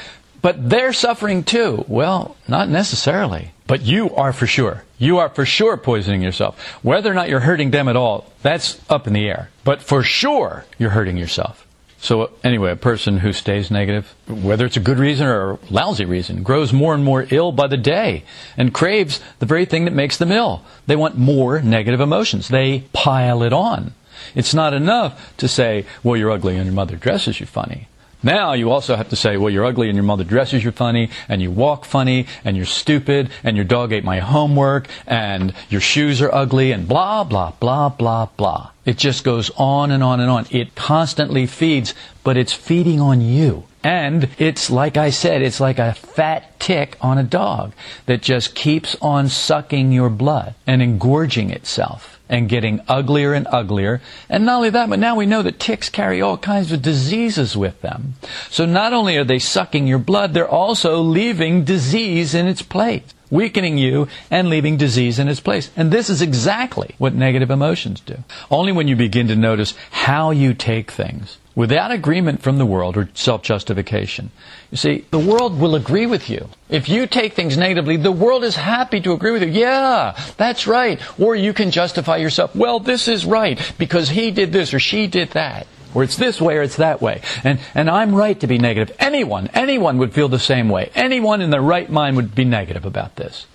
but 0.45 0.69
they're 0.69 0.93
suffering 0.93 1.43
too. 1.43 1.83
Well, 1.87 2.37
not 2.47 2.69
necessarily. 2.69 3.53
But 3.65 3.81
you 3.81 4.13
are 4.13 4.31
for 4.31 4.45
sure. 4.45 4.83
You 4.99 5.17
are 5.17 5.29
for 5.29 5.43
sure 5.43 5.75
poisoning 5.75 6.21
yourself. 6.21 6.55
Whether 6.83 7.09
or 7.09 7.15
not 7.15 7.29
you're 7.29 7.39
hurting 7.39 7.71
them 7.71 7.87
at 7.87 7.95
all, 7.95 8.31
that's 8.43 8.79
up 8.87 9.07
in 9.07 9.13
the 9.13 9.27
air. 9.27 9.49
But 9.63 9.81
for 9.81 10.03
sure, 10.03 10.65
you're 10.77 10.91
hurting 10.91 11.17
yourself. 11.17 11.65
So 11.97 12.29
anyway, 12.43 12.69
a 12.69 12.75
person 12.75 13.17
who 13.17 13.33
stays 13.33 13.71
negative, 13.71 14.13
whether 14.27 14.67
it's 14.67 14.77
a 14.77 14.81
good 14.81 14.99
reason 14.99 15.25
or 15.25 15.53
a 15.53 15.59
lousy 15.71 16.05
reason, 16.05 16.43
grows 16.43 16.71
more 16.71 16.93
and 16.93 17.03
more 17.03 17.25
ill 17.31 17.51
by 17.51 17.65
the 17.65 17.75
day 17.75 18.23
and 18.55 18.71
craves 18.71 19.21
the 19.39 19.47
very 19.47 19.65
thing 19.65 19.85
that 19.85 19.95
makes 19.95 20.17
them 20.17 20.31
ill. 20.31 20.63
They 20.85 20.95
want 20.95 21.17
more 21.17 21.59
negative 21.59 22.01
emotions. 22.01 22.49
They 22.49 22.81
pile 22.93 23.41
it 23.41 23.51
on. 23.51 23.95
It's 24.35 24.53
not 24.53 24.75
enough 24.75 25.35
to 25.37 25.47
say, 25.47 25.87
well, 26.03 26.15
you're 26.15 26.29
ugly 26.29 26.55
and 26.55 26.65
your 26.65 26.75
mother 26.75 26.97
dresses 26.97 27.39
you 27.39 27.47
funny. 27.47 27.87
Now 28.23 28.53
you 28.53 28.71
also 28.71 28.95
have 28.95 29.09
to 29.09 29.15
say, 29.15 29.37
well, 29.37 29.49
you're 29.49 29.65
ugly 29.65 29.87
and 29.87 29.95
your 29.95 30.03
mother 30.03 30.23
dresses 30.23 30.63
you 30.63 30.71
funny 30.71 31.09
and 31.29 31.41
you 31.41 31.51
walk 31.51 31.85
funny 31.85 32.27
and 32.43 32.57
you're 32.57 32.65
stupid 32.65 33.29
and 33.43 33.55
your 33.55 33.65
dog 33.65 33.93
ate 33.93 34.03
my 34.03 34.19
homework 34.19 34.87
and 35.05 35.53
your 35.69 35.81
shoes 35.81 36.21
are 36.21 36.33
ugly 36.33 36.71
and 36.71 36.87
blah, 36.87 37.23
blah, 37.23 37.51
blah, 37.59 37.89
blah, 37.89 38.27
blah. 38.37 38.71
It 38.85 38.97
just 38.97 39.23
goes 39.23 39.51
on 39.57 39.91
and 39.91 40.03
on 40.03 40.19
and 40.19 40.29
on. 40.29 40.47
It 40.51 40.75
constantly 40.75 41.45
feeds, 41.45 41.93
but 42.23 42.37
it's 42.37 42.53
feeding 42.53 42.99
on 42.99 43.21
you. 43.21 43.65
And 43.85 44.29
it's 44.39 44.71
like 44.71 44.97
I 44.97 45.11
said, 45.11 45.43
it's 45.43 45.59
like 45.59 45.77
a 45.77 45.93
fat 45.93 46.59
tick 46.59 46.97
on 47.01 47.19
a 47.19 47.23
dog 47.23 47.71
that 48.07 48.23
just 48.23 48.55
keeps 48.55 48.95
on 48.99 49.29
sucking 49.29 49.91
your 49.91 50.09
blood 50.09 50.55
and 50.65 50.81
engorging 50.81 51.51
itself 51.51 52.19
and 52.27 52.49
getting 52.49 52.81
uglier 52.87 53.33
and 53.33 53.45
uglier. 53.51 54.01
And 54.27 54.43
not 54.43 54.55
only 54.55 54.71
that, 54.71 54.89
but 54.89 54.97
now 54.97 55.15
we 55.15 55.27
know 55.27 55.43
that 55.43 55.59
ticks 55.59 55.89
carry 55.89 56.19
all 56.19 56.35
kinds 56.35 56.71
of 56.71 56.81
diseases 56.81 57.55
with 57.55 57.79
them. 57.81 58.15
So 58.49 58.65
not 58.65 58.91
only 58.91 59.17
are 59.17 59.23
they 59.23 59.37
sucking 59.37 59.85
your 59.85 59.99
blood, 59.99 60.33
they're 60.33 60.49
also 60.49 60.99
leaving 61.01 61.63
disease 61.63 62.33
in 62.33 62.47
its 62.47 62.63
place, 62.63 63.03
weakening 63.35 63.77
you 63.77 64.07
and 64.31 64.49
leaving 64.49 64.77
disease 64.77 65.19
in 65.19 65.27
its 65.27 65.39
place. 65.39 65.69
And 65.75 65.91
this 65.91 66.09
is 66.09 66.21
exactly 66.21 66.95
what 66.97 67.13
negative 67.13 67.51
emotions 67.51 67.99
do. 67.99 68.23
Only 68.49 68.71
when 68.71 68.87
you 68.87 68.95
begin 68.95 69.27
to 69.27 69.35
notice 69.35 69.75
how 69.91 70.31
you 70.31 70.53
take 70.53 70.89
things 70.89 71.37
without 71.55 71.91
agreement 71.91 72.41
from 72.41 72.57
the 72.57 72.65
world 72.65 72.97
or 72.97 73.09
self-justification. 73.13 74.29
You 74.71 74.77
see, 74.77 75.05
the 75.11 75.19
world 75.19 75.59
will 75.59 75.75
agree 75.75 76.05
with 76.05 76.29
you. 76.29 76.49
If 76.69 76.89
you 76.89 77.07
take 77.07 77.33
things 77.33 77.57
negatively, 77.57 77.95
the 77.97 78.11
world 78.11 78.43
is 78.43 78.55
happy 78.55 78.99
to 79.01 79.13
agree 79.13 79.31
with 79.31 79.43
you. 79.43 79.49
Yeah, 79.49 80.19
that's 80.37 80.67
right. 80.67 80.99
Or 81.19 81.35
you 81.35 81.53
can 81.53 81.71
justify 81.71 82.17
yourself. 82.17 82.55
Well, 82.55 82.79
this 82.79 83.07
is 83.07 83.25
right 83.25 83.59
because 83.77 84.09
he 84.09 84.31
did 84.31 84.51
this 84.51 84.73
or 84.73 84.79
she 84.79 85.07
did 85.07 85.31
that. 85.31 85.67
Or 85.95 86.03
it's 86.03 86.17
this 86.17 86.39
way 86.39 86.57
or 86.57 86.61
it's 86.61 86.75
that 86.75 87.01
way. 87.01 87.21
And, 87.43 87.59
and 87.73 87.89
I'm 87.89 88.13
right 88.13 88.39
to 88.41 88.47
be 88.47 88.59
negative. 88.59 88.95
Anyone, 88.99 89.49
anyone 89.53 89.97
would 89.97 90.13
feel 90.13 90.27
the 90.27 90.37
same 90.37 90.69
way. 90.69 90.91
Anyone 90.93 91.41
in 91.41 91.49
their 91.49 91.61
right 91.61 91.89
mind 91.89 92.17
would 92.17 92.35
be 92.35 92.45
negative 92.45 92.85
about 92.85 93.15
this. 93.15 93.47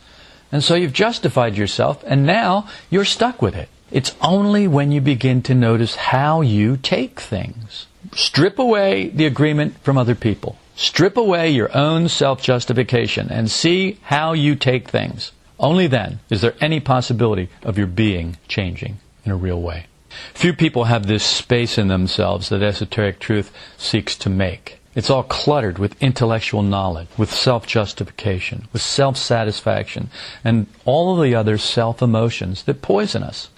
And 0.50 0.64
so 0.64 0.74
you've 0.74 0.92
justified 0.92 1.56
yourself 1.56 2.02
and 2.06 2.26
now 2.26 2.68
you're 2.88 3.04
stuck 3.04 3.40
with 3.40 3.54
it. 3.54 3.68
It's 3.92 4.16
only 4.20 4.66
when 4.66 4.90
you 4.90 5.00
begin 5.00 5.42
to 5.42 5.54
notice 5.54 5.94
how 5.94 6.40
you 6.40 6.76
take 6.76 7.20
things 7.20 7.86
strip 8.14 8.58
away 8.58 9.08
the 9.08 9.26
agreement 9.26 9.78
from 9.82 9.98
other 9.98 10.14
people. 10.14 10.56
Strip 10.76 11.16
away 11.16 11.50
your 11.50 11.76
own 11.76 12.08
self 12.08 12.42
justification 12.42 13.28
and 13.30 13.50
see 13.50 13.98
how 14.02 14.32
you 14.32 14.56
take 14.56 14.88
things. 14.88 15.32
Only 15.58 15.86
then 15.86 16.20
is 16.30 16.40
there 16.40 16.54
any 16.60 16.80
possibility 16.80 17.48
of 17.62 17.76
your 17.76 17.86
being 17.86 18.38
changing 18.48 18.98
in 19.24 19.32
a 19.32 19.36
real 19.36 19.60
way. 19.60 19.86
Few 20.34 20.52
people 20.52 20.84
have 20.84 21.06
this 21.06 21.24
space 21.24 21.78
in 21.78 21.88
themselves 21.88 22.48
that 22.48 22.62
esoteric 22.62 23.18
truth 23.18 23.52
seeks 23.78 24.16
to 24.16 24.30
make. 24.30 24.80
It's 24.94 25.10
all 25.10 25.22
cluttered 25.22 25.78
with 25.78 26.02
intellectual 26.02 26.62
knowledge, 26.62 27.08
with 27.16 27.32
self 27.32 27.66
justification, 27.66 28.66
with 28.72 28.82
self 28.82 29.16
satisfaction, 29.16 30.10
and 30.44 30.66
all 30.84 31.14
of 31.14 31.22
the 31.22 31.34
other 31.34 31.58
self 31.58 32.02
emotions 32.02 32.64
that 32.64 32.82
poison 32.82 33.22
us. 33.22 33.50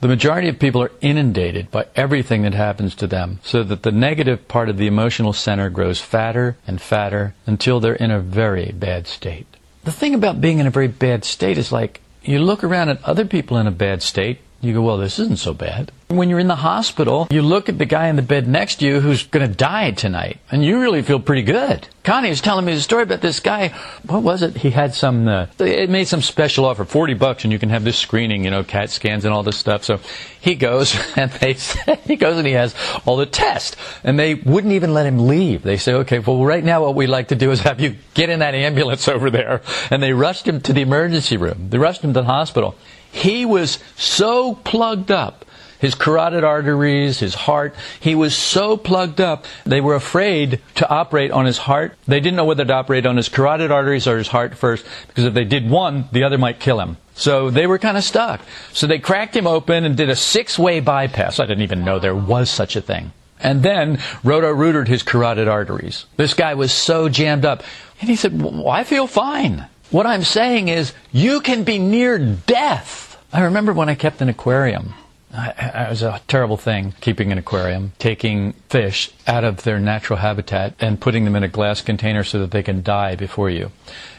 The 0.00 0.08
majority 0.08 0.48
of 0.48 0.58
people 0.58 0.82
are 0.82 0.92
inundated 1.00 1.70
by 1.70 1.86
everything 1.94 2.42
that 2.42 2.52
happens 2.52 2.94
to 2.96 3.06
them, 3.06 3.38
so 3.42 3.62
that 3.62 3.82
the 3.82 3.92
negative 3.92 4.46
part 4.48 4.68
of 4.68 4.76
the 4.76 4.86
emotional 4.86 5.32
center 5.32 5.70
grows 5.70 6.00
fatter 6.00 6.56
and 6.66 6.80
fatter 6.80 7.34
until 7.46 7.80
they're 7.80 7.94
in 7.94 8.10
a 8.10 8.20
very 8.20 8.72
bad 8.72 9.06
state. 9.06 9.46
The 9.84 9.92
thing 9.92 10.14
about 10.14 10.40
being 10.40 10.58
in 10.58 10.66
a 10.66 10.70
very 10.70 10.88
bad 10.88 11.24
state 11.24 11.58
is 11.58 11.72
like 11.72 12.02
you 12.22 12.40
look 12.40 12.64
around 12.64 12.88
at 12.88 13.02
other 13.04 13.24
people 13.24 13.56
in 13.56 13.66
a 13.66 13.70
bad 13.70 14.02
state, 14.02 14.40
You 14.66 14.74
go, 14.74 14.82
well, 14.82 14.96
this 14.96 15.20
isn't 15.20 15.38
so 15.38 15.54
bad. 15.54 15.92
When 16.08 16.30
you're 16.30 16.38
in 16.38 16.46
the 16.46 16.56
hospital, 16.56 17.26
you 17.30 17.42
look 17.42 17.68
at 17.68 17.78
the 17.78 17.84
guy 17.84 18.08
in 18.08 18.16
the 18.16 18.22
bed 18.22 18.46
next 18.46 18.76
to 18.76 18.86
you 18.86 19.00
who's 19.00 19.26
going 19.26 19.48
to 19.48 19.52
die 19.52 19.90
tonight, 19.90 20.38
and 20.52 20.64
you 20.64 20.80
really 20.80 21.02
feel 21.02 21.18
pretty 21.18 21.42
good. 21.42 21.88
Connie 22.04 22.28
was 22.28 22.40
telling 22.40 22.64
me 22.64 22.74
the 22.74 22.80
story 22.80 23.02
about 23.02 23.20
this 23.20 23.40
guy. 23.40 23.74
What 24.06 24.22
was 24.22 24.42
it? 24.42 24.56
He 24.56 24.70
had 24.70 24.94
some, 24.94 25.26
uh, 25.26 25.46
it 25.58 25.90
made 25.90 26.06
some 26.06 26.22
special 26.22 26.64
offer, 26.64 26.84
40 26.84 27.14
bucks, 27.14 27.42
and 27.42 27.52
you 27.52 27.58
can 27.58 27.70
have 27.70 27.82
this 27.82 27.98
screening, 27.98 28.44
you 28.44 28.50
know, 28.52 28.62
CAT 28.62 28.90
scans 28.90 29.24
and 29.24 29.34
all 29.34 29.42
this 29.42 29.56
stuff. 29.56 29.82
So 29.82 29.98
he 30.40 30.54
goes, 30.54 30.96
and 31.16 31.32
they, 31.32 31.54
he 32.04 32.14
goes 32.14 32.36
and 32.38 32.46
he 32.46 32.52
has 32.52 32.76
all 33.04 33.16
the 33.16 33.26
tests, 33.26 33.76
and 34.04 34.16
they 34.16 34.34
wouldn't 34.34 34.74
even 34.74 34.94
let 34.94 35.06
him 35.06 35.26
leave. 35.26 35.62
They 35.62 35.76
say, 35.76 35.94
okay, 35.94 36.20
well, 36.20 36.44
right 36.44 36.62
now 36.62 36.82
what 36.82 36.94
we'd 36.94 37.08
like 37.08 37.28
to 37.28 37.36
do 37.36 37.50
is 37.50 37.60
have 37.62 37.80
you 37.80 37.96
get 38.14 38.30
in 38.30 38.38
that 38.40 38.54
ambulance 38.54 39.08
over 39.16 39.30
there. 39.30 39.62
And 39.90 40.02
they 40.02 40.12
rushed 40.12 40.46
him 40.46 40.60
to 40.62 40.72
the 40.72 40.82
emergency 40.82 41.36
room. 41.36 41.68
They 41.70 41.78
rushed 41.78 42.02
him 42.02 42.12
to 42.14 42.20
the 42.20 42.26
hospital. 42.26 42.74
He 43.12 43.46
was 43.46 43.78
so 43.96 44.54
plugged 44.54 45.10
up, 45.10 45.45
his 45.78 45.94
carotid 45.94 46.44
arteries, 46.44 47.18
his 47.18 47.34
heart, 47.34 47.74
he 48.00 48.14
was 48.14 48.34
so 48.36 48.76
plugged 48.76 49.20
up, 49.20 49.44
they 49.64 49.80
were 49.80 49.94
afraid 49.94 50.60
to 50.76 50.88
operate 50.88 51.30
on 51.30 51.46
his 51.46 51.58
heart. 51.58 51.96
They 52.06 52.20
didn't 52.20 52.36
know 52.36 52.44
whether 52.44 52.64
to 52.64 52.72
operate 52.72 53.06
on 53.06 53.16
his 53.16 53.28
carotid 53.28 53.70
arteries 53.70 54.06
or 54.06 54.18
his 54.18 54.28
heart 54.28 54.56
first, 54.56 54.84
because 55.08 55.24
if 55.24 55.34
they 55.34 55.44
did 55.44 55.68
one, 55.68 56.08
the 56.12 56.24
other 56.24 56.38
might 56.38 56.60
kill 56.60 56.80
him. 56.80 56.96
So 57.14 57.50
they 57.50 57.66
were 57.66 57.78
kind 57.78 57.96
of 57.96 58.04
stuck. 58.04 58.40
So 58.72 58.86
they 58.86 58.98
cracked 58.98 59.34
him 59.34 59.46
open 59.46 59.84
and 59.84 59.96
did 59.96 60.10
a 60.10 60.16
six 60.16 60.58
way 60.58 60.80
bypass. 60.80 61.40
I 61.40 61.46
didn't 61.46 61.62
even 61.62 61.84
know 61.84 61.98
there 61.98 62.14
was 62.14 62.50
such 62.50 62.76
a 62.76 62.80
thing. 62.80 63.12
And 63.40 63.62
then 63.62 63.98
roto-rooted 64.24 64.88
his 64.88 65.02
carotid 65.02 65.48
arteries. 65.48 66.06
This 66.16 66.34
guy 66.34 66.54
was 66.54 66.72
so 66.72 67.08
jammed 67.08 67.44
up. 67.44 67.62
And 68.00 68.08
he 68.10 68.16
said, 68.16 68.40
well, 68.40 68.68
I 68.68 68.84
feel 68.84 69.06
fine. 69.06 69.66
What 69.90 70.06
I'm 70.06 70.24
saying 70.24 70.68
is, 70.68 70.92
you 71.12 71.40
can 71.40 71.62
be 71.64 71.78
near 71.78 72.18
death 72.18 73.06
I 73.32 73.42
remember 73.42 73.72
when 73.72 73.88
I 73.88 73.94
kept 73.94 74.22
an 74.22 74.28
aquarium. 74.28 74.94
It 75.38 75.90
was 75.90 76.02
a 76.02 76.20
terrible 76.28 76.56
thing 76.56 76.94
keeping 77.00 77.32
an 77.32 77.38
aquarium, 77.38 77.92
taking 77.98 78.52
fish 78.68 79.10
out 79.26 79.44
of 79.44 79.62
their 79.64 79.78
natural 79.78 80.18
habitat 80.18 80.74
and 80.80 81.00
putting 81.00 81.24
them 81.24 81.36
in 81.36 81.42
a 81.42 81.48
glass 81.48 81.82
container 81.82 82.24
so 82.24 82.38
that 82.40 82.50
they 82.50 82.62
can 82.62 82.82
die 82.82 83.16
before 83.16 83.50
you, 83.50 83.70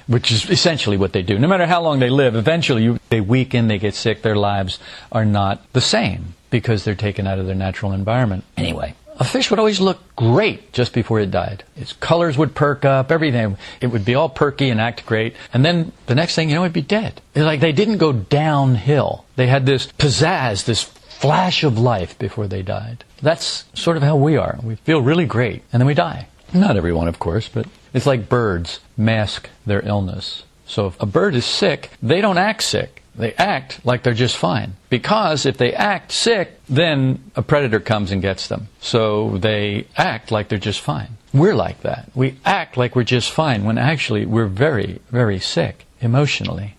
which 0.07 0.31
is 0.31 0.49
essentially 0.49 0.97
what 0.97 1.13
they 1.13 1.21
do. 1.21 1.39
No 1.39 1.47
matter 1.47 1.65
how 1.65 1.81
long 1.81 1.99
they 1.99 2.09
live, 2.09 2.35
eventually 2.35 2.83
you, 2.83 2.99
they 3.09 3.21
weaken, 3.21 3.67
they 3.67 3.79
get 3.79 3.95
sick, 3.95 4.21
their 4.21 4.35
lives 4.35 4.79
are 5.11 5.25
not 5.25 5.61
the 5.73 5.81
same 5.81 6.35
because 6.49 6.83
they're 6.83 6.95
taken 6.95 7.27
out 7.27 7.39
of 7.39 7.45
their 7.45 7.55
natural 7.55 7.91
environment. 7.91 8.43
Anyway, 8.55 8.93
a 9.19 9.23
fish 9.23 9.49
would 9.49 9.59
always 9.59 9.79
look 9.79 9.99
great 10.15 10.71
just 10.73 10.93
before 10.93 11.19
it 11.19 11.31
died. 11.31 11.63
Its 11.75 11.93
colors 11.93 12.37
would 12.37 12.53
perk 12.53 12.85
up, 12.85 13.11
everything. 13.11 13.57
It 13.81 13.87
would 13.87 14.05
be 14.05 14.15
all 14.15 14.29
perky 14.29 14.69
and 14.69 14.79
act 14.79 15.05
great. 15.05 15.35
And 15.53 15.65
then 15.65 15.91
the 16.05 16.15
next 16.15 16.35
thing 16.35 16.49
you 16.49 16.55
know, 16.55 16.63
it'd 16.63 16.73
be 16.73 16.81
dead. 16.81 17.21
It's 17.33 17.43
like 17.43 17.59
they 17.59 17.71
didn't 17.71 17.97
go 17.97 18.13
downhill. 18.13 19.25
They 19.35 19.47
had 19.47 19.65
this 19.65 19.87
pizzazz, 19.87 20.65
this 20.65 20.83
flash 21.19 21.63
of 21.63 21.77
life 21.77 22.17
before 22.19 22.47
they 22.47 22.61
died. 22.61 23.03
That's 23.21 23.65
sort 23.73 23.97
of 23.97 24.03
how 24.03 24.15
we 24.15 24.37
are. 24.37 24.59
We 24.63 24.75
feel 24.75 25.01
really 25.01 25.25
great, 25.25 25.63
and 25.71 25.81
then 25.81 25.87
we 25.87 25.93
die. 25.93 26.27
Not 26.53 26.77
everyone, 26.77 27.07
of 27.07 27.19
course, 27.19 27.49
but 27.49 27.67
it's 27.93 28.05
like 28.05 28.29
birds 28.29 28.79
mask 28.95 29.49
their 29.65 29.85
illness. 29.85 30.43
So 30.65 30.87
if 30.87 31.01
a 31.01 31.05
bird 31.05 31.35
is 31.35 31.45
sick, 31.45 31.91
they 32.01 32.21
don't 32.21 32.37
act 32.37 32.63
sick 32.63 32.97
they 33.17 33.33
act 33.33 33.83
like 33.83 34.03
they're 34.03 34.13
just 34.13 34.37
fine. 34.37 34.73
Because 34.89 35.45
if 35.45 35.57
they 35.57 35.73
act 35.73 36.11
sick, 36.11 36.59
then 36.69 37.31
a 37.35 37.41
predator 37.41 37.79
comes 37.79 38.11
and 38.11 38.21
gets 38.21 38.47
them. 38.47 38.69
So 38.79 39.37
they 39.37 39.87
act 39.97 40.31
like 40.31 40.47
they're 40.49 40.59
just 40.59 40.81
fine. 40.81 41.17
We're 41.33 41.55
like 41.55 41.81
that. 41.81 42.09
We 42.15 42.37
act 42.45 42.77
like 42.77 42.95
we're 42.95 43.03
just 43.03 43.31
fine 43.31 43.63
when 43.65 43.77
actually 43.77 44.25
we're 44.25 44.45
very, 44.45 44.99
very 45.09 45.39
sick 45.39 45.85
emotionally. 45.99 46.76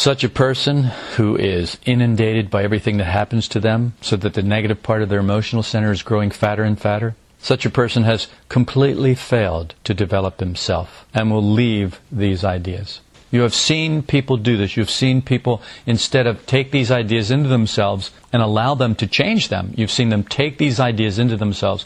Such 0.00 0.24
a 0.24 0.30
person 0.30 0.84
who 1.16 1.36
is 1.36 1.76
inundated 1.84 2.48
by 2.48 2.64
everything 2.64 2.96
that 2.96 3.04
happens 3.04 3.46
to 3.48 3.60
them 3.60 3.92
so 4.00 4.16
that 4.16 4.32
the 4.32 4.42
negative 4.42 4.82
part 4.82 5.02
of 5.02 5.10
their 5.10 5.20
emotional 5.20 5.62
center 5.62 5.92
is 5.92 6.00
growing 6.00 6.30
fatter 6.30 6.62
and 6.62 6.80
fatter, 6.80 7.16
such 7.38 7.66
a 7.66 7.70
person 7.70 8.04
has 8.04 8.28
completely 8.48 9.14
failed 9.14 9.74
to 9.84 9.92
develop 9.92 10.40
himself 10.40 11.04
and 11.12 11.30
will 11.30 11.44
leave 11.44 12.00
these 12.10 12.44
ideas. 12.44 13.02
You 13.30 13.42
have 13.42 13.54
seen 13.54 14.02
people 14.02 14.38
do 14.38 14.56
this. 14.56 14.74
You've 14.74 14.88
seen 14.88 15.20
people, 15.20 15.60
instead 15.84 16.26
of 16.26 16.46
take 16.46 16.70
these 16.70 16.90
ideas 16.90 17.30
into 17.30 17.50
themselves 17.50 18.10
and 18.32 18.40
allow 18.40 18.74
them 18.74 18.94
to 18.94 19.06
change 19.06 19.48
them, 19.48 19.74
you've 19.76 19.90
seen 19.90 20.08
them 20.08 20.24
take 20.24 20.56
these 20.56 20.80
ideas 20.80 21.18
into 21.18 21.36
themselves 21.36 21.84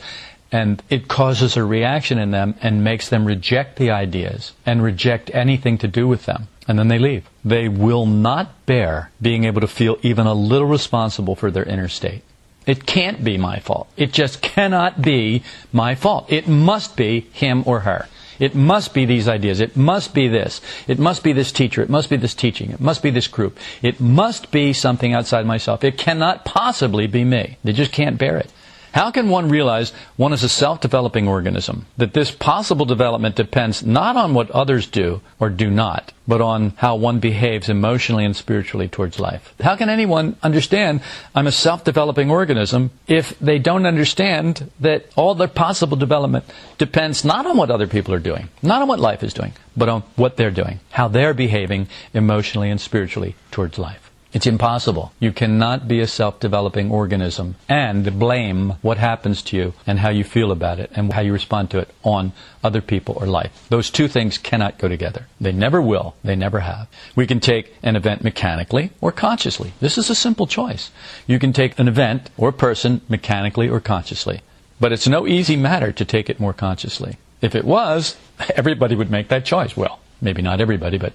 and 0.55 0.81
it 0.89 1.09
causes 1.09 1.57
a 1.57 1.65
reaction 1.65 2.17
in 2.17 2.31
them 2.31 2.55
and 2.63 2.85
makes 2.85 3.09
them 3.09 3.25
reject 3.25 3.77
the 3.77 3.91
ideas 3.91 4.53
and 4.65 4.81
reject 4.81 5.29
anything 5.35 5.77
to 5.79 5.89
do 5.89 6.07
with 6.07 6.27
them. 6.27 6.47
And 6.69 6.79
then 6.79 6.87
they 6.87 7.01
leave. 7.01 7.29
They 7.45 7.69
will 7.69 8.07
not 8.07 8.65
bear 8.65 9.11
being 9.21 9.43
able 9.47 9.63
to 9.63 9.67
feel 9.67 9.99
even 10.03 10.29
a 10.29 10.33
little 10.33 10.69
responsible 10.69 11.35
for 11.35 11.51
their 11.51 11.65
inner 11.65 11.89
state. 11.89 12.23
It 12.67 12.87
can't 12.87 13.25
be 13.25 13.37
my 13.37 13.59
fault. 13.59 13.89
It 13.97 14.13
just 14.13 14.43
cannot 14.43 15.03
be 15.03 15.43
my 15.73 15.97
fault. 15.97 16.31
It 16.33 16.47
must 16.47 16.97
be 16.97 17.23
him 17.33 17.65
or 17.67 17.81
her. 17.81 18.07
It 18.39 18.55
must 18.55 18.95
be 18.95 19.07
these 19.07 19.27
ideas. 19.27 19.61
It 19.61 19.77
must 19.77 20.15
be 20.15 20.29
this. 20.29 20.61
It 20.87 21.01
must 21.01 21.25
be 21.25 21.33
this 21.33 21.51
teacher. 21.51 21.83
It 21.83 21.91
must 21.91 22.09
be 22.09 22.17
this 22.17 22.35
teaching. 22.35 22.71
It 22.71 22.81
must 22.81 23.03
be 23.03 23.11
this 23.11 23.27
group. 23.27 23.59
It 23.83 23.99
must 23.99 24.53
be 24.53 24.73
something 24.73 25.15
outside 25.15 25.47
myself. 25.47 25.83
It 25.83 25.99
cannot 25.99 26.45
possibly 26.45 27.09
be 27.09 27.25
me. 27.25 27.59
They 27.65 27.73
just 27.73 27.91
can't 27.91 28.19
bear 28.19 28.39
it. 28.39 28.53
How 28.95 29.11
can 29.11 29.29
one 29.29 29.49
realize 29.49 29.93
one 30.15 30.33
is 30.33 30.45
a 30.45 30.49
self-developing 30.49 31.27
organism? 31.27 31.87
That 31.97 32.13
this 32.13 32.31
possible 32.31 32.87
development 32.87 33.35
depends 33.35 33.85
not 33.85 34.17
on 34.17 34.35
what 34.35 34.53
others 34.53 34.87
do 34.87 35.21
or 35.41 35.51
do 35.51 35.69
not, 35.69 36.13
but 36.29 36.41
on 36.41 36.75
how 36.77 36.95
one 36.95 37.19
behaves 37.19 37.69
emotionally 37.69 38.25
and 38.25 38.37
spiritually 38.37 38.87
towards 38.87 39.19
life. 39.19 39.53
How 39.59 39.75
can 39.75 39.89
anyone 39.89 40.37
understand 40.45 41.01
I'm 41.35 41.49
a 41.49 41.53
self-developing 41.53 42.31
organism 42.31 42.93
if 43.09 43.37
they 43.41 43.59
don't 43.59 43.85
understand 43.85 44.71
that 44.79 45.07
all 45.17 45.35
their 45.35 45.49
possible 45.49 45.97
development 45.97 46.45
depends 46.79 47.25
not 47.25 47.47
on 47.47 47.57
what 47.57 47.73
other 47.73 47.89
people 47.89 48.15
are 48.15 48.21
doing, 48.21 48.49
not 48.63 48.81
on 48.81 48.87
what 48.87 49.01
life 49.01 49.25
is 49.25 49.35
doing, 49.35 49.55
but 49.77 49.89
on 49.89 50.03
what 50.15 50.37
they're 50.37 50.53
doing, 50.53 50.79
how 50.91 51.09
they're 51.09 51.35
behaving 51.35 51.89
emotionally 52.13 52.71
and 52.71 52.81
spiritually 52.81 53.35
towards 53.51 53.77
life. 53.77 54.13
It's 54.35 54.49
impossible. 54.49 55.13
You 55.21 55.31
cannot 55.31 55.87
be 55.87 56.01
a 56.01 56.09
self-developing 56.09 56.91
organism 56.91 57.55
and 57.69 58.19
blame 58.19 58.71
what 58.83 58.99
happens 58.99 59.43
to 59.43 59.57
you 59.57 59.75
and 59.87 60.01
how 60.01 60.09
you 60.09 60.25
feel 60.25 60.51
about 60.51 60.81
it 60.81 60.91
and 60.97 61.13
how 61.13 61.21
you 61.21 61.33
respond 61.33 61.71
to 61.71 61.79
it 61.79 61.89
on 62.03 62.33
other 62.65 62.81
people 62.81 63.17
or 63.17 63.27
life. 63.27 63.65
Those 63.69 63.91
two 63.91 64.09
things 64.09 64.37
cannot 64.37 64.77
go 64.79 64.89
together. 64.89 65.29
They 65.41 65.53
never 65.53 65.81
will. 65.81 66.17
They 66.25 66.35
never 66.35 66.61
have. 66.61 66.89
We 67.15 67.29
can 67.29 67.39
take 67.39 67.75
an 67.85 67.95
event 67.95 68.25
mechanically 68.25 68.91
or 69.01 69.13
consciously. 69.13 69.73
This 69.79 69.97
is 69.97 70.11
a 70.11 70.17
simple 70.17 70.49
choice. 70.49 70.91
You 71.29 71.39
can 71.39 71.53
take 71.53 71.79
an 71.79 71.87
event 71.87 72.29
or 72.37 72.51
person 72.51 73.03
mechanically 73.09 73.69
or 73.69 73.79
consciously. 73.79 74.41
But 74.81 74.91
it's 74.91 75.07
no 75.07 75.29
easy 75.29 75.55
matter 75.55 75.93
to 75.93 76.05
take 76.05 76.29
it 76.29 76.41
more 76.41 76.53
consciously. 76.53 77.19
If 77.41 77.55
it 77.55 77.65
was, 77.65 78.17
everybody 78.57 78.97
would 78.97 79.13
make 79.13 79.29
that 79.29 79.45
choice. 79.45 79.77
Well, 79.77 80.01
maybe 80.21 80.43
not 80.43 80.61
everybody, 80.61 80.99
but 80.99 81.13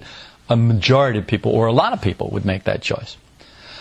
a 0.50 0.56
majority 0.56 1.18
of 1.18 1.26
people 1.26 1.52
or 1.52 1.66
a 1.66 1.72
lot 1.72 1.94
of 1.94 2.02
people 2.02 2.28
would 2.30 2.44
make 2.44 2.64
that 2.64 2.82
choice. 2.82 3.16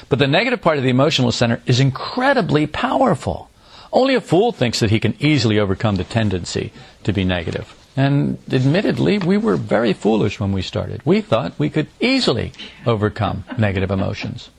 But 0.07 0.19
the 0.19 0.27
negative 0.27 0.61
part 0.61 0.77
of 0.77 0.83
the 0.83 0.89
emotional 0.89 1.31
center 1.31 1.61
is 1.65 1.79
incredibly 1.79 2.67
powerful. 2.67 3.49
Only 3.91 4.15
a 4.15 4.21
fool 4.21 4.51
thinks 4.51 4.79
that 4.79 4.91
he 4.91 4.99
can 4.99 5.15
easily 5.19 5.59
overcome 5.59 5.95
the 5.95 6.03
tendency 6.03 6.71
to 7.03 7.11
be 7.11 7.25
negative. 7.25 7.75
And 7.97 8.37
admittedly, 8.51 9.17
we 9.17 9.37
were 9.37 9.57
very 9.57 9.93
foolish 9.93 10.39
when 10.39 10.53
we 10.53 10.61
started. 10.61 11.01
We 11.05 11.21
thought 11.21 11.57
we 11.59 11.69
could 11.69 11.87
easily 11.99 12.53
overcome 12.85 13.43
negative 13.57 13.91
emotions. 13.91 14.49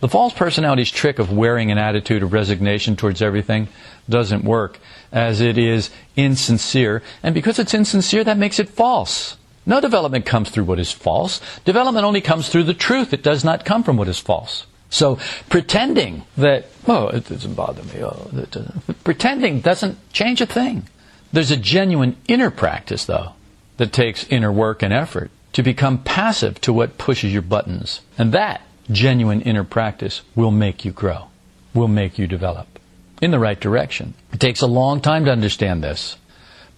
The 0.00 0.08
false 0.08 0.34
personality's 0.34 0.90
trick 0.90 1.18
of 1.18 1.32
wearing 1.32 1.70
an 1.70 1.78
attitude 1.78 2.22
of 2.22 2.32
resignation 2.32 2.94
towards 2.94 3.22
everything 3.22 3.68
doesn't 4.08 4.44
work, 4.44 4.78
as 5.12 5.40
it 5.40 5.58
is 5.58 5.90
insincere. 6.14 7.02
And 7.22 7.34
because 7.34 7.58
it's 7.58 7.74
insincere, 7.74 8.22
that 8.24 8.38
makes 8.38 8.58
it 8.58 8.68
false. 8.68 9.36
No 9.66 9.80
development 9.80 10.26
comes 10.26 10.50
through 10.50 10.64
what 10.64 10.78
is 10.78 10.92
false. 10.92 11.40
Development 11.64 12.04
only 12.04 12.20
comes 12.20 12.48
through 12.48 12.64
the 12.64 12.74
truth. 12.74 13.12
It 13.12 13.22
does 13.22 13.44
not 13.44 13.64
come 13.64 13.82
from 13.82 13.96
what 13.96 14.08
is 14.08 14.18
false. 14.18 14.66
So 14.90 15.18
pretending 15.48 16.24
that, 16.36 16.66
oh, 16.86 17.08
it 17.08 17.28
doesn't 17.28 17.54
bother 17.54 17.82
me, 17.82 18.04
oh, 18.04 18.28
doesn't, 18.32 19.04
pretending 19.04 19.60
doesn't 19.60 19.98
change 20.12 20.40
a 20.40 20.46
thing. 20.46 20.84
There's 21.32 21.50
a 21.50 21.56
genuine 21.56 22.16
inner 22.28 22.50
practice, 22.50 23.06
though, 23.06 23.32
that 23.78 23.92
takes 23.92 24.24
inner 24.28 24.52
work 24.52 24.82
and 24.82 24.92
effort 24.92 25.30
to 25.54 25.62
become 25.62 25.98
passive 25.98 26.60
to 26.60 26.72
what 26.72 26.98
pushes 26.98 27.32
your 27.32 27.42
buttons. 27.42 28.02
And 28.18 28.32
that 28.32 28.60
genuine 28.90 29.40
inner 29.40 29.64
practice 29.64 30.22
will 30.36 30.50
make 30.50 30.84
you 30.84 30.92
grow, 30.92 31.28
will 31.72 31.88
make 31.88 32.18
you 32.18 32.26
develop 32.26 32.78
in 33.20 33.30
the 33.30 33.38
right 33.38 33.58
direction. 33.58 34.14
It 34.32 34.40
takes 34.40 34.60
a 34.60 34.66
long 34.66 35.00
time 35.00 35.24
to 35.24 35.32
understand 35.32 35.82
this, 35.82 36.18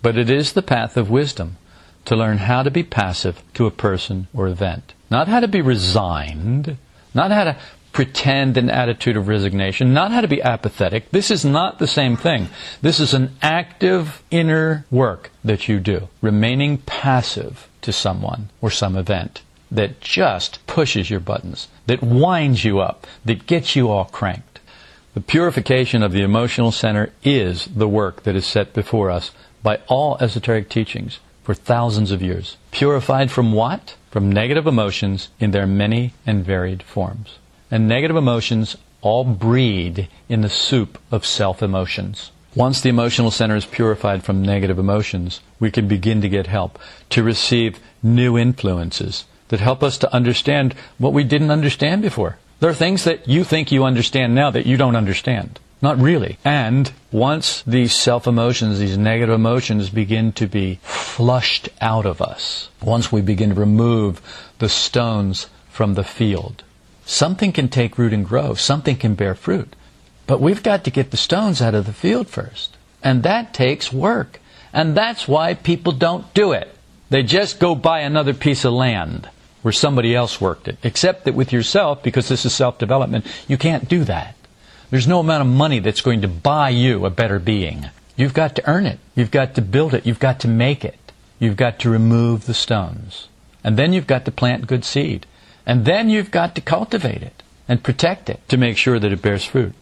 but 0.01 0.17
it 0.17 0.31
is 0.31 0.53
the 0.53 0.63
path 0.63 0.97
of 0.97 1.11
wisdom 1.11 1.57
to 2.07 2.17
learn 2.17 2.39
how 2.39 2.63
to 2.63 2.71
be 2.71 2.83
passive 2.83 3.43
to 3.55 3.67
a 3.67 3.71
person 3.71 4.29
or 4.35 4.49
event. 4.49 4.95
Not 5.11 5.29
how 5.29 5.41
to 5.41 5.49
be 5.49 5.61
resigned, 5.61 6.77
not 7.15 7.31
how 7.31 7.45
to 7.45 7.57
pretend 7.93 8.57
an 8.57 8.69
attitude 8.69 9.17
of 9.17 9.27
resignation, 9.29 9.95
not 9.95 10.11
how 10.11 10.21
to 10.21 10.29
be 10.29 10.43
apathetic. 10.43 11.11
This 11.11 11.31
is 11.31 11.45
not 11.45 11.79
the 11.79 11.87
same 11.87 12.17
thing. 12.17 12.49
This 12.83 13.01
is 13.01 13.15
an 13.15 13.31
active 13.41 14.23
inner 14.31 14.85
work 14.91 15.31
that 15.43 15.67
you 15.67 15.81
do, 15.81 16.09
remaining 16.21 16.79
passive 16.79 17.69
to 17.81 17.93
someone 17.93 18.51
or 18.61 18.71
some 18.71 18.97
event. 18.97 19.41
that 19.71 20.01
just 20.01 20.65
pushes 20.67 21.11
your 21.11 21.21
buttons, 21.21 21.69
that 21.87 22.03
winds 22.03 22.65
you 22.65 22.81
up, 22.81 23.07
that 23.25 23.47
gets 23.47 23.75
you 23.75 23.91
all 23.91 24.05
cranked. 24.05 24.61
The 25.15 25.21
purification 25.21 26.03
of 26.03 26.13
the 26.13 26.23
emotional 26.23 26.73
center 26.73 27.13
is 27.25 27.67
the 27.67 27.89
work 27.89 28.23
that 28.25 28.37
is 28.37 28.47
set 28.47 28.75
before 28.75 29.11
us 29.11 29.31
by 29.63 29.81
all 29.89 30.17
esoteric 30.21 30.69
teachings 30.69 31.19
for 31.47 31.55
thousands 31.55 32.11
of 32.11 32.21
years. 32.21 32.57
Purified 32.73 33.31
from 33.31 33.53
what? 33.53 33.95
From 34.11 34.33
negative 34.33 34.67
emotions 34.67 35.29
in 35.39 35.53
their 35.53 35.65
many 35.65 36.13
and 36.27 36.45
varied 36.45 36.83
forms. 36.83 37.39
And 37.71 37.87
negative 37.87 38.17
emotions 38.17 38.77
all 39.01 39.23
breed 39.23 40.09
in 40.29 40.41
the 40.41 40.49
soup 40.49 40.99
of 41.13 41.25
self 41.25 41.63
emotions. 41.63 42.33
Once 42.57 42.81
the 42.81 42.89
emotional 42.89 43.31
center 43.31 43.55
is 43.55 43.65
purified 43.65 44.25
from 44.25 44.43
negative 44.43 44.77
emotions, 44.77 45.41
we 45.61 45.71
can 45.71 45.87
begin 45.87 46.21
to 46.21 46.29
get 46.29 46.49
help, 46.49 46.81
to 47.11 47.23
receive 47.23 47.79
new 48.03 48.37
influences 48.37 49.25
that 49.47 49.61
help 49.61 49.85
us 49.85 49.99
to 49.99 50.13
understand 50.13 50.75
what 50.99 51.13
we 51.13 51.23
didn't 51.23 51.53
understand 51.53 52.03
before. 52.03 52.39
There 52.59 52.71
are 52.71 52.75
things 52.75 53.05
that 53.05 53.29
you 53.29 53.45
think 53.45 53.71
you 53.71 53.85
understand 53.85 54.35
now 54.35 54.51
that 54.51 54.67
you 54.67 54.77
don't 54.77 54.97
understand. 54.97 55.61
Not 55.83 55.99
really. 55.99 56.39
And 56.45 56.91
once 57.13 57.63
these 57.67 57.95
self 57.95 58.27
emotions, 58.27 58.79
these 58.79 58.97
negative 58.97 59.35
emotions 59.35 59.91
begin 59.91 60.33
to 60.33 60.47
be 60.47 60.79
flushed 60.83 61.69
out 61.81 62.07
of 62.07 62.23
us, 62.23 62.71
once 62.81 63.13
we 63.13 63.21
begin 63.21 63.51
to 63.51 63.61
remove 63.61 64.21
the 64.59 64.69
stones 64.69 65.49
from 65.69 65.95
the 65.95 66.05
field, 66.05 66.63
something 67.05 67.53
can 67.53 67.69
take 67.69 67.99
root 67.99 68.15
and 68.15 68.27
grow, 68.27 68.55
something 68.55 68.97
can 68.97 69.15
bear 69.15 69.35
fruit. 69.35 69.77
But 70.27 70.41
we've 70.41 70.63
got 70.63 70.85
to 70.85 70.91
get 70.91 71.11
the 71.11 71.17
stones 71.17 71.63
out 71.63 71.75
of 71.75 71.87
the 71.87 71.93
field 71.93 72.29
first. 72.29 72.77
And 73.03 73.23
that 73.23 73.55
takes 73.55 73.93
work. 73.93 74.41
And 74.73 74.97
that's 74.97 75.29
why 75.29 75.55
people 75.55 75.93
don't 75.93 76.33
do 76.35 76.53
it. 76.53 76.75
They 77.09 77.23
just 77.23 77.61
go 77.61 77.75
buy 77.75 78.01
another 78.01 78.35
piece 78.35 78.65
of 78.65 78.73
land 78.73 79.29
where 79.63 79.73
somebody 79.73 80.15
else 80.15 80.41
worked 80.41 80.69
it. 80.69 80.79
Except 80.83 81.25
that 81.25 81.35
with 81.35 81.53
yourself, 81.53 82.03
because 82.03 82.29
this 82.29 82.45
is 82.45 82.55
self 82.55 82.79
development, 82.79 83.27
you 83.49 83.59
can't 83.59 83.89
do 83.89 84.05
that. 84.05 84.36
There's 84.91 85.09
no 85.09 85.21
amount 85.21 85.43
of 85.43 85.49
money 85.49 85.81
that's 85.81 86.01
going 86.01 86.23
to 86.23 86.29
buy 86.29 86.71
you 86.71 87.05
a 87.05 87.11
better 87.11 87.39
being. 87.39 87.91
You've 88.17 88.35
got 88.35 88.55
to 88.57 88.69
earn 88.69 88.87
it. 88.87 88.99
You've 89.15 89.31
got 89.31 89.55
to 89.57 89.63
build 89.63 89.95
it. 89.95 90.07
You've 90.07 90.19
got 90.19 90.41
to 90.41 90.49
make 90.49 90.85
it. 90.85 91.13
You've 91.39 91.57
got 91.57 91.79
to 91.81 91.91
remove 91.91 92.47
the 92.47 92.55
stones. 92.55 93.29
And 93.63 93.77
then 93.77 93.93
you've 93.93 94.07
got 94.07 94.25
to 94.25 94.31
plant 94.31 94.67
good 94.67 94.85
seed. 94.85 95.27
And 95.67 95.85
then 95.85 96.09
you've 96.09 96.31
got 96.31 96.55
to 96.55 96.61
cultivate 96.61 97.23
it 97.23 97.43
and 97.69 97.83
protect 97.83 98.31
it 98.31 98.41
to 98.49 98.57
make 98.57 98.77
sure 98.77 98.99
that 98.99 99.13
it 99.13 99.23
bears 99.23 99.45
fruit. 99.45 99.75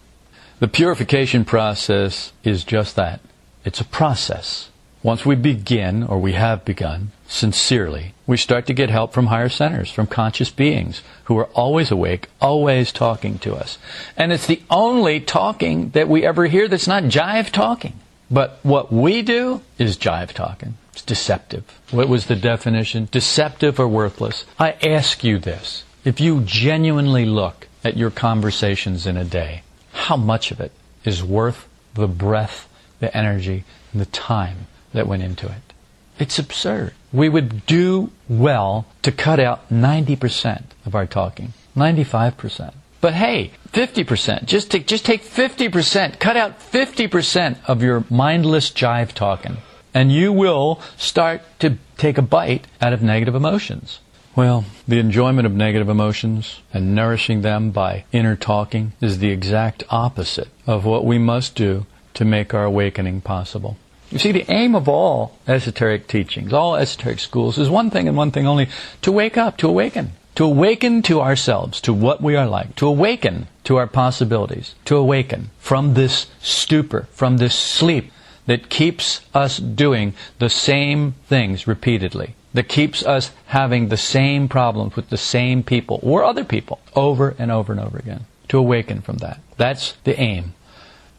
The 0.59 0.69
purification 0.69 1.45
process 1.45 2.33
is 2.43 2.65
just 2.65 2.97
that. 2.97 3.21
It's 3.65 3.81
a 3.81 3.85
process. 3.85 4.71
Once 5.05 5.27
we 5.27 5.35
begin, 5.35 6.03
or 6.03 6.19
we 6.19 6.33
have 6.33 6.65
begun, 6.65 7.13
sincerely, 7.29 8.15
we 8.27 8.39
start 8.39 8.65
to 8.67 8.73
get 8.73 8.89
help 8.89 9.13
from 9.13 9.27
higher 9.27 9.51
centers, 9.51 9.91
from 9.91 10.07
conscious 10.07 10.49
beings 10.49 11.03
who 11.25 11.37
are 11.37 11.51
always 11.53 11.91
awake, 11.91 12.27
always 12.41 12.91
talking 12.91 13.39
to 13.39 13.55
us. 13.55 13.77
And 14.17 14.33
it's 14.33 14.47
the 14.47 14.63
only 14.71 15.21
talking 15.21 15.91
that 15.91 16.09
we 16.09 16.25
ever 16.25 16.47
hear 16.47 16.69
that's 16.69 16.89
not 16.89 17.03
jive 17.03 17.51
talking. 17.51 18.01
But 18.31 18.59
what 18.63 18.91
we 18.91 19.21
do 19.21 19.61
is 19.79 19.99
jive 19.99 20.33
talking. 20.33 20.79
It's 20.95 21.03
deceptive. 21.03 21.65
What 21.91 22.09
was 22.09 22.25
the 22.25 22.35
definition? 22.35 23.07
Deceptive 23.11 23.79
or 23.79 23.87
worthless? 23.87 24.47
I 24.59 24.73
ask 24.83 25.23
you 25.23 25.39
this. 25.39 25.85
If 26.07 26.19
you 26.19 26.41
genuinely 26.47 27.27
look 27.27 27.69
at 27.85 27.99
your 27.99 28.11
conversations 28.11 29.07
in 29.07 29.19
a 29.19 29.25
day, 29.25 29.65
how 29.93 30.17
much 30.17 30.51
of 30.51 30.61
it 30.61 30.73
is 31.05 31.23
worth 31.23 31.69
the 31.93 32.09
breath, 32.09 32.67
the 33.01 33.15
energy, 33.15 33.65
and 33.93 34.01
the 34.01 34.07
time 34.07 34.67
that 34.95 35.07
went 35.07 35.23
into 35.23 35.47
it. 35.47 35.75
It's 36.19 36.39
absurd. 36.39 36.95
We 37.13 37.29
would 37.29 37.67
do 37.67 38.11
well 38.29 38.87
to 39.03 39.13
cut 39.13 39.41
out 39.41 39.69
90% 39.69 40.63
of 40.87 40.95
our 40.95 41.07
talking, 41.07 41.53
95%. 41.77 42.73
But 43.01 43.15
hey, 43.15 43.51
50%. 43.73 44.47
Just 44.47 44.71
take, 44.71 44.87
just 44.87 45.05
take 45.05 45.23
50%. 45.23 46.19
Cut 46.19 46.37
out 46.37 46.59
50% 46.59 47.59
of 47.67 47.83
your 47.83 48.05
mindless 48.09 48.71
jive 48.71 49.13
talking. 49.13 49.59
And 49.93 50.11
you 50.11 50.33
will 50.33 50.81
start 50.97 51.43
to 51.59 51.77
take 51.99 52.17
a 52.17 52.23
bite 52.23 52.67
out 52.81 52.93
of 52.93 53.03
negative 53.03 53.35
emotions. 53.35 54.01
Well, 54.35 54.65
the 54.89 54.99
enjoyment 54.99 55.47
of 55.47 55.53
negative 55.53 55.89
emotions 55.89 56.61
and 56.73 56.95
nourishing 56.95 57.43
them 57.43 57.71
by 57.71 58.05
inner 58.11 58.35
talking 58.35 58.93
is 59.01 59.19
the 59.19 59.31
exact 59.31 59.85
opposite 59.91 60.49
of 60.67 60.85
what 60.85 61.05
we 61.05 61.19
must 61.19 61.55
do 61.55 61.87
to 62.15 62.25
make 62.25 62.55
our 62.55 62.65
awakening 62.65 63.21
possible. 63.21 63.77
You 64.15 64.21
see, 64.21 64.31
the 64.31 64.49
aim 64.49 64.77
of 64.77 64.89
all 64.89 65.37
esoteric 65.49 66.07
teachings, 66.07 66.53
all 66.53 66.77
esoteric 66.77 67.19
schools, 67.19 67.59
is 67.59 67.69
one 67.69 67.91
thing 67.91 68.07
and 68.07 68.17
one 68.17 68.31
thing 68.31 68.47
only 68.47 68.69
to 69.03 69.11
wake 69.11 69.37
up, 69.37 69.57
to 69.57 69.69
awaken. 69.69 70.13
To 70.37 70.45
awaken 70.45 71.03
to 71.03 71.21
ourselves, 71.21 71.81
to 71.81 71.93
what 71.93 72.23
we 72.23 72.37
are 72.37 72.47
like, 72.47 72.77
to 72.77 72.87
awaken 72.87 73.49
to 73.65 73.77
our 73.77 73.89
possibilities, 73.89 74.77
to 74.85 74.97
awaken 74.97 75.51
from 75.59 75.95
this 75.95 76.29
stupor, 76.41 77.09
from 77.11 77.39
this 77.39 77.57
sleep 77.57 78.13
that 78.47 78.69
keeps 78.69 79.21
us 79.35 79.57
doing 79.57 80.15
the 80.39 80.49
same 80.49 81.17
things 81.27 81.67
repeatedly, 81.67 82.37
that 82.53 82.69
keeps 82.69 83.05
us 83.05 83.33
having 83.47 83.89
the 83.89 83.97
same 83.97 84.47
problems 84.47 84.95
with 84.95 85.11
the 85.11 85.17
same 85.17 85.65
people 85.65 85.99
or 86.05 86.23
other 86.23 86.45
people 86.45 86.79
over 86.95 87.35
and 87.37 87.51
over 87.51 87.73
and 87.73 87.81
over 87.81 87.99
again. 87.99 88.27
To 88.51 88.59
awaken 88.59 89.01
from 89.01 89.17
that. 89.19 89.41
That's 89.57 89.95
the 90.05 90.21
aim. 90.21 90.55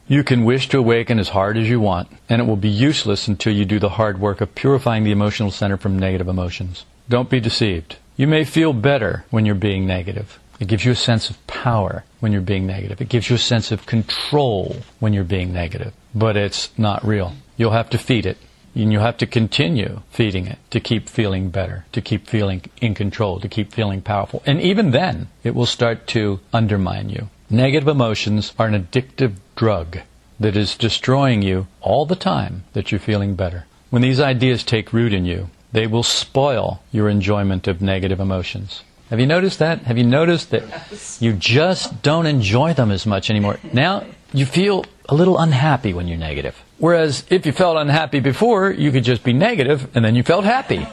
You 0.07 0.23
can 0.23 0.45
wish 0.45 0.69
to 0.69 0.77
awaken 0.77 1.17
as 1.17 1.29
hard 1.29 1.57
as 1.57 1.67
you 1.67 1.79
want, 1.79 2.09
and 2.29 2.39
it 2.39 2.45
will 2.45 2.57
be 2.57 2.69
useless 2.69 3.27
until 3.27 3.53
you 3.53 3.65
do 3.65 3.79
the 3.79 3.89
hard 3.89 4.19
work 4.19 4.39
of 4.39 4.53
purifying 4.53 5.03
the 5.03 5.11
emotional 5.11 5.49
center 5.49 5.77
from 5.77 5.97
negative 5.97 6.27
emotions. 6.27 6.85
Don't 7.09 7.27
be 7.27 7.39
deceived. 7.39 7.97
You 8.15 8.27
may 8.27 8.43
feel 8.43 8.71
better 8.71 9.25
when 9.31 9.47
you're 9.47 9.55
being 9.55 9.87
negative. 9.87 10.37
It 10.59 10.67
gives 10.67 10.85
you 10.85 10.91
a 10.91 10.95
sense 10.95 11.31
of 11.31 11.47
power 11.47 12.03
when 12.19 12.31
you're 12.31 12.41
being 12.41 12.67
negative. 12.67 13.01
It 13.01 13.09
gives 13.09 13.31
you 13.31 13.35
a 13.35 13.39
sense 13.39 13.71
of 13.71 13.87
control 13.87 14.77
when 14.99 15.11
you're 15.11 15.23
being 15.23 15.51
negative. 15.51 15.91
But 16.13 16.37
it's 16.37 16.69
not 16.77 17.03
real. 17.03 17.33
You'll 17.57 17.71
have 17.71 17.89
to 17.89 17.97
feed 17.97 18.27
it. 18.27 18.37
And 18.75 18.91
you'll 18.91 19.01
have 19.01 19.17
to 19.17 19.25
continue 19.25 20.01
feeding 20.11 20.45
it 20.45 20.59
to 20.69 20.79
keep 20.79 21.09
feeling 21.09 21.49
better, 21.49 21.85
to 21.93 22.01
keep 22.01 22.27
feeling 22.27 22.61
in 22.79 22.93
control, 22.93 23.39
to 23.39 23.47
keep 23.47 23.73
feeling 23.73 24.01
powerful. 24.01 24.43
And 24.45 24.61
even 24.61 24.91
then, 24.91 25.29
it 25.43 25.55
will 25.55 25.65
start 25.65 26.05
to 26.07 26.41
undermine 26.53 27.09
you. 27.09 27.29
Negative 27.49 27.87
emotions 27.87 28.53
are 28.57 28.65
an 28.65 28.73
addictive 28.83 29.35
drug 29.55 29.99
that 30.39 30.57
is 30.57 30.75
destroying 30.75 31.43
you 31.43 31.67
all 31.79 32.07
the 32.07 32.15
time 32.15 32.63
that 32.73 32.91
you're 32.91 32.99
feeling 32.99 33.35
better. 33.35 33.65
When 33.91 34.01
these 34.01 34.19
ideas 34.19 34.63
take 34.63 34.91
root 34.91 35.13
in 35.13 35.25
you, 35.25 35.49
they 35.71 35.85
will 35.85 36.01
spoil 36.01 36.81
your 36.91 37.07
enjoyment 37.07 37.67
of 37.67 37.81
negative 37.81 38.19
emotions. 38.19 38.81
Have 39.11 39.19
you 39.19 39.27
noticed 39.27 39.59
that? 39.59 39.81
Have 39.81 39.97
you 39.97 40.03
noticed 40.03 40.49
that 40.49 40.63
you 41.19 41.33
just 41.33 42.01
don't 42.01 42.25
enjoy 42.25 42.73
them 42.73 42.89
as 42.89 43.05
much 43.05 43.29
anymore? 43.29 43.59
Now 43.71 44.05
you 44.33 44.47
feel 44.47 44.83
a 45.07 45.13
little 45.13 45.37
unhappy 45.37 45.93
when 45.93 46.07
you're 46.07 46.17
negative. 46.17 46.59
Whereas 46.79 47.25
if 47.29 47.45
you 47.45 47.51
felt 47.51 47.77
unhappy 47.77 48.21
before, 48.21 48.71
you 48.71 48.91
could 48.91 49.03
just 49.03 49.23
be 49.23 49.33
negative 49.33 49.95
and 49.95 50.03
then 50.03 50.15
you 50.15 50.23
felt 50.23 50.45
happy. 50.45 50.87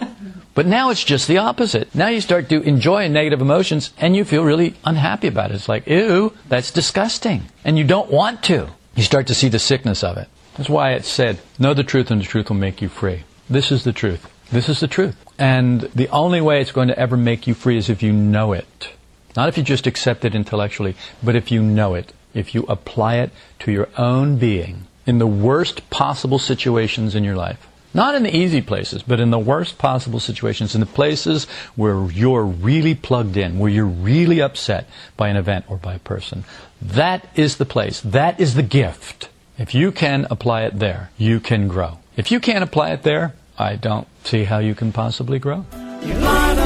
But 0.55 0.67
now 0.67 0.91
it's 0.91 1.05
just 1.05 1.29
the 1.29 1.39
opposite. 1.39 1.95
Now 1.95 2.09
you 2.09 2.21
start 2.21 2.49
to 2.51 2.61
enjoy 2.63 3.09
negative 3.09 3.41
emotions 3.41 3.93
and 3.99 4.15
you 4.15 4.25
feel 4.25 4.45
really 4.45 4.75
unhappy 4.85 5.29
about 5.29 5.51
it. 5.51 5.55
It's 5.55 5.69
like, 5.69 5.87
ew, 5.87 6.35
that's 6.49 6.71
disgusting. 6.71 7.45
And 7.65 7.79
you 7.79 7.85
don't 7.85 8.11
want 8.11 8.43
to. 8.45 8.69
You 8.95 9.03
start 9.03 9.27
to 9.29 9.35
see 9.35 9.49
the 9.49 9.59
sickness 9.59 10.05
of 10.05 10.19
it. 10.19 10.29
That's 10.57 10.69
why 10.69 10.93
it 10.93 11.07
said, 11.07 11.41
know 11.59 11.73
the 11.73 11.85
truth 11.85 12.11
and 12.11 12.21
the 12.21 12.27
truth 12.27 12.51
will 12.51 12.57
make 12.57 12.83
you 12.83 12.89
free. 12.89 13.25
This 13.49 13.73
is 13.73 13.85
the 13.85 13.93
truth. 13.93 14.31
This 14.51 14.69
is 14.69 14.81
the 14.81 14.89
truth. 14.89 15.17
And 15.39 15.81
the 15.95 16.09
only 16.09 16.43
way 16.43 16.61
it's 16.61 16.73
going 16.73 16.89
to 16.89 16.99
ever 16.99 17.17
make 17.17 17.47
you 17.47 17.55
free 17.55 17.79
is 17.79 17.89
if 17.89 18.03
you 18.03 18.13
know 18.13 18.53
it. 18.53 18.93
Not 19.35 19.49
if 19.49 19.57
you 19.57 19.63
just 19.63 19.87
accept 19.87 20.27
it 20.27 20.35
intellectually, 20.35 20.95
but 21.23 21.35
if 21.35 21.51
you 21.51 21.63
know 21.63 21.95
it. 21.95 22.13
If 22.35 22.55
you 22.55 22.65
apply 22.65 23.17
it 23.17 23.31
to 23.61 23.73
your 23.73 23.89
own 23.97 24.37
being 24.37 24.87
in 25.07 25.19
the 25.19 25.27
worst 25.27 25.89
possible 25.89 26.39
situations 26.39 27.15
in 27.15 27.25
your 27.25 27.37
life. 27.37 27.67
Not 27.95 28.15
in 28.15 28.23
the 28.23 28.35
easy 28.35 28.63
places, 28.63 29.03
but 29.03 29.21
in 29.21 29.31
the 29.31 29.39
worst 29.39 29.77
possible 29.79 30.21
situations, 30.21 30.75
in 30.75 30.81
the 30.81 30.87
places 30.87 31.47
where 31.77 32.11
you're 32.11 32.45
really 32.45 32.95
plugged 32.95 33.37
in, 33.37 33.59
where 33.59 33.71
you're 33.71 33.85
really 33.85 34.41
upset 34.41 34.89
by 35.17 35.29
an 35.29 35.37
event 35.37 35.67
or 35.69 35.77
by 35.77 35.95
a 35.95 35.99
person. 35.99 36.45
That 36.81 37.29
is 37.35 37.57
the 37.57 37.67
place. 37.67 38.01
That 38.01 38.41
is 38.41 38.55
the 38.55 38.63
gift. 38.63 39.29
If 39.59 39.75
you 39.75 39.93
can 39.93 40.27
apply 40.31 40.63
it 40.63 40.79
there, 40.79 41.11
you 41.19 41.39
can 41.39 41.69
grow. 41.69 41.99
If 42.17 42.33
you 42.33 42.41
can't 42.41 42.65
apply 42.65 42.93
it 42.93 43.03
there, 43.03 43.35
I 43.59 43.77
don't 43.77 44.09
see 44.25 44.45
how 44.45 44.59
you 44.59 44.75
can 44.75 44.93
possibly 44.93 45.39
grow. 45.39 45.67
You 46.03 46.15
an 46.15 46.59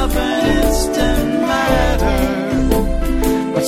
instant 0.65 1.41
matter, 1.43 2.71
but 3.53 3.65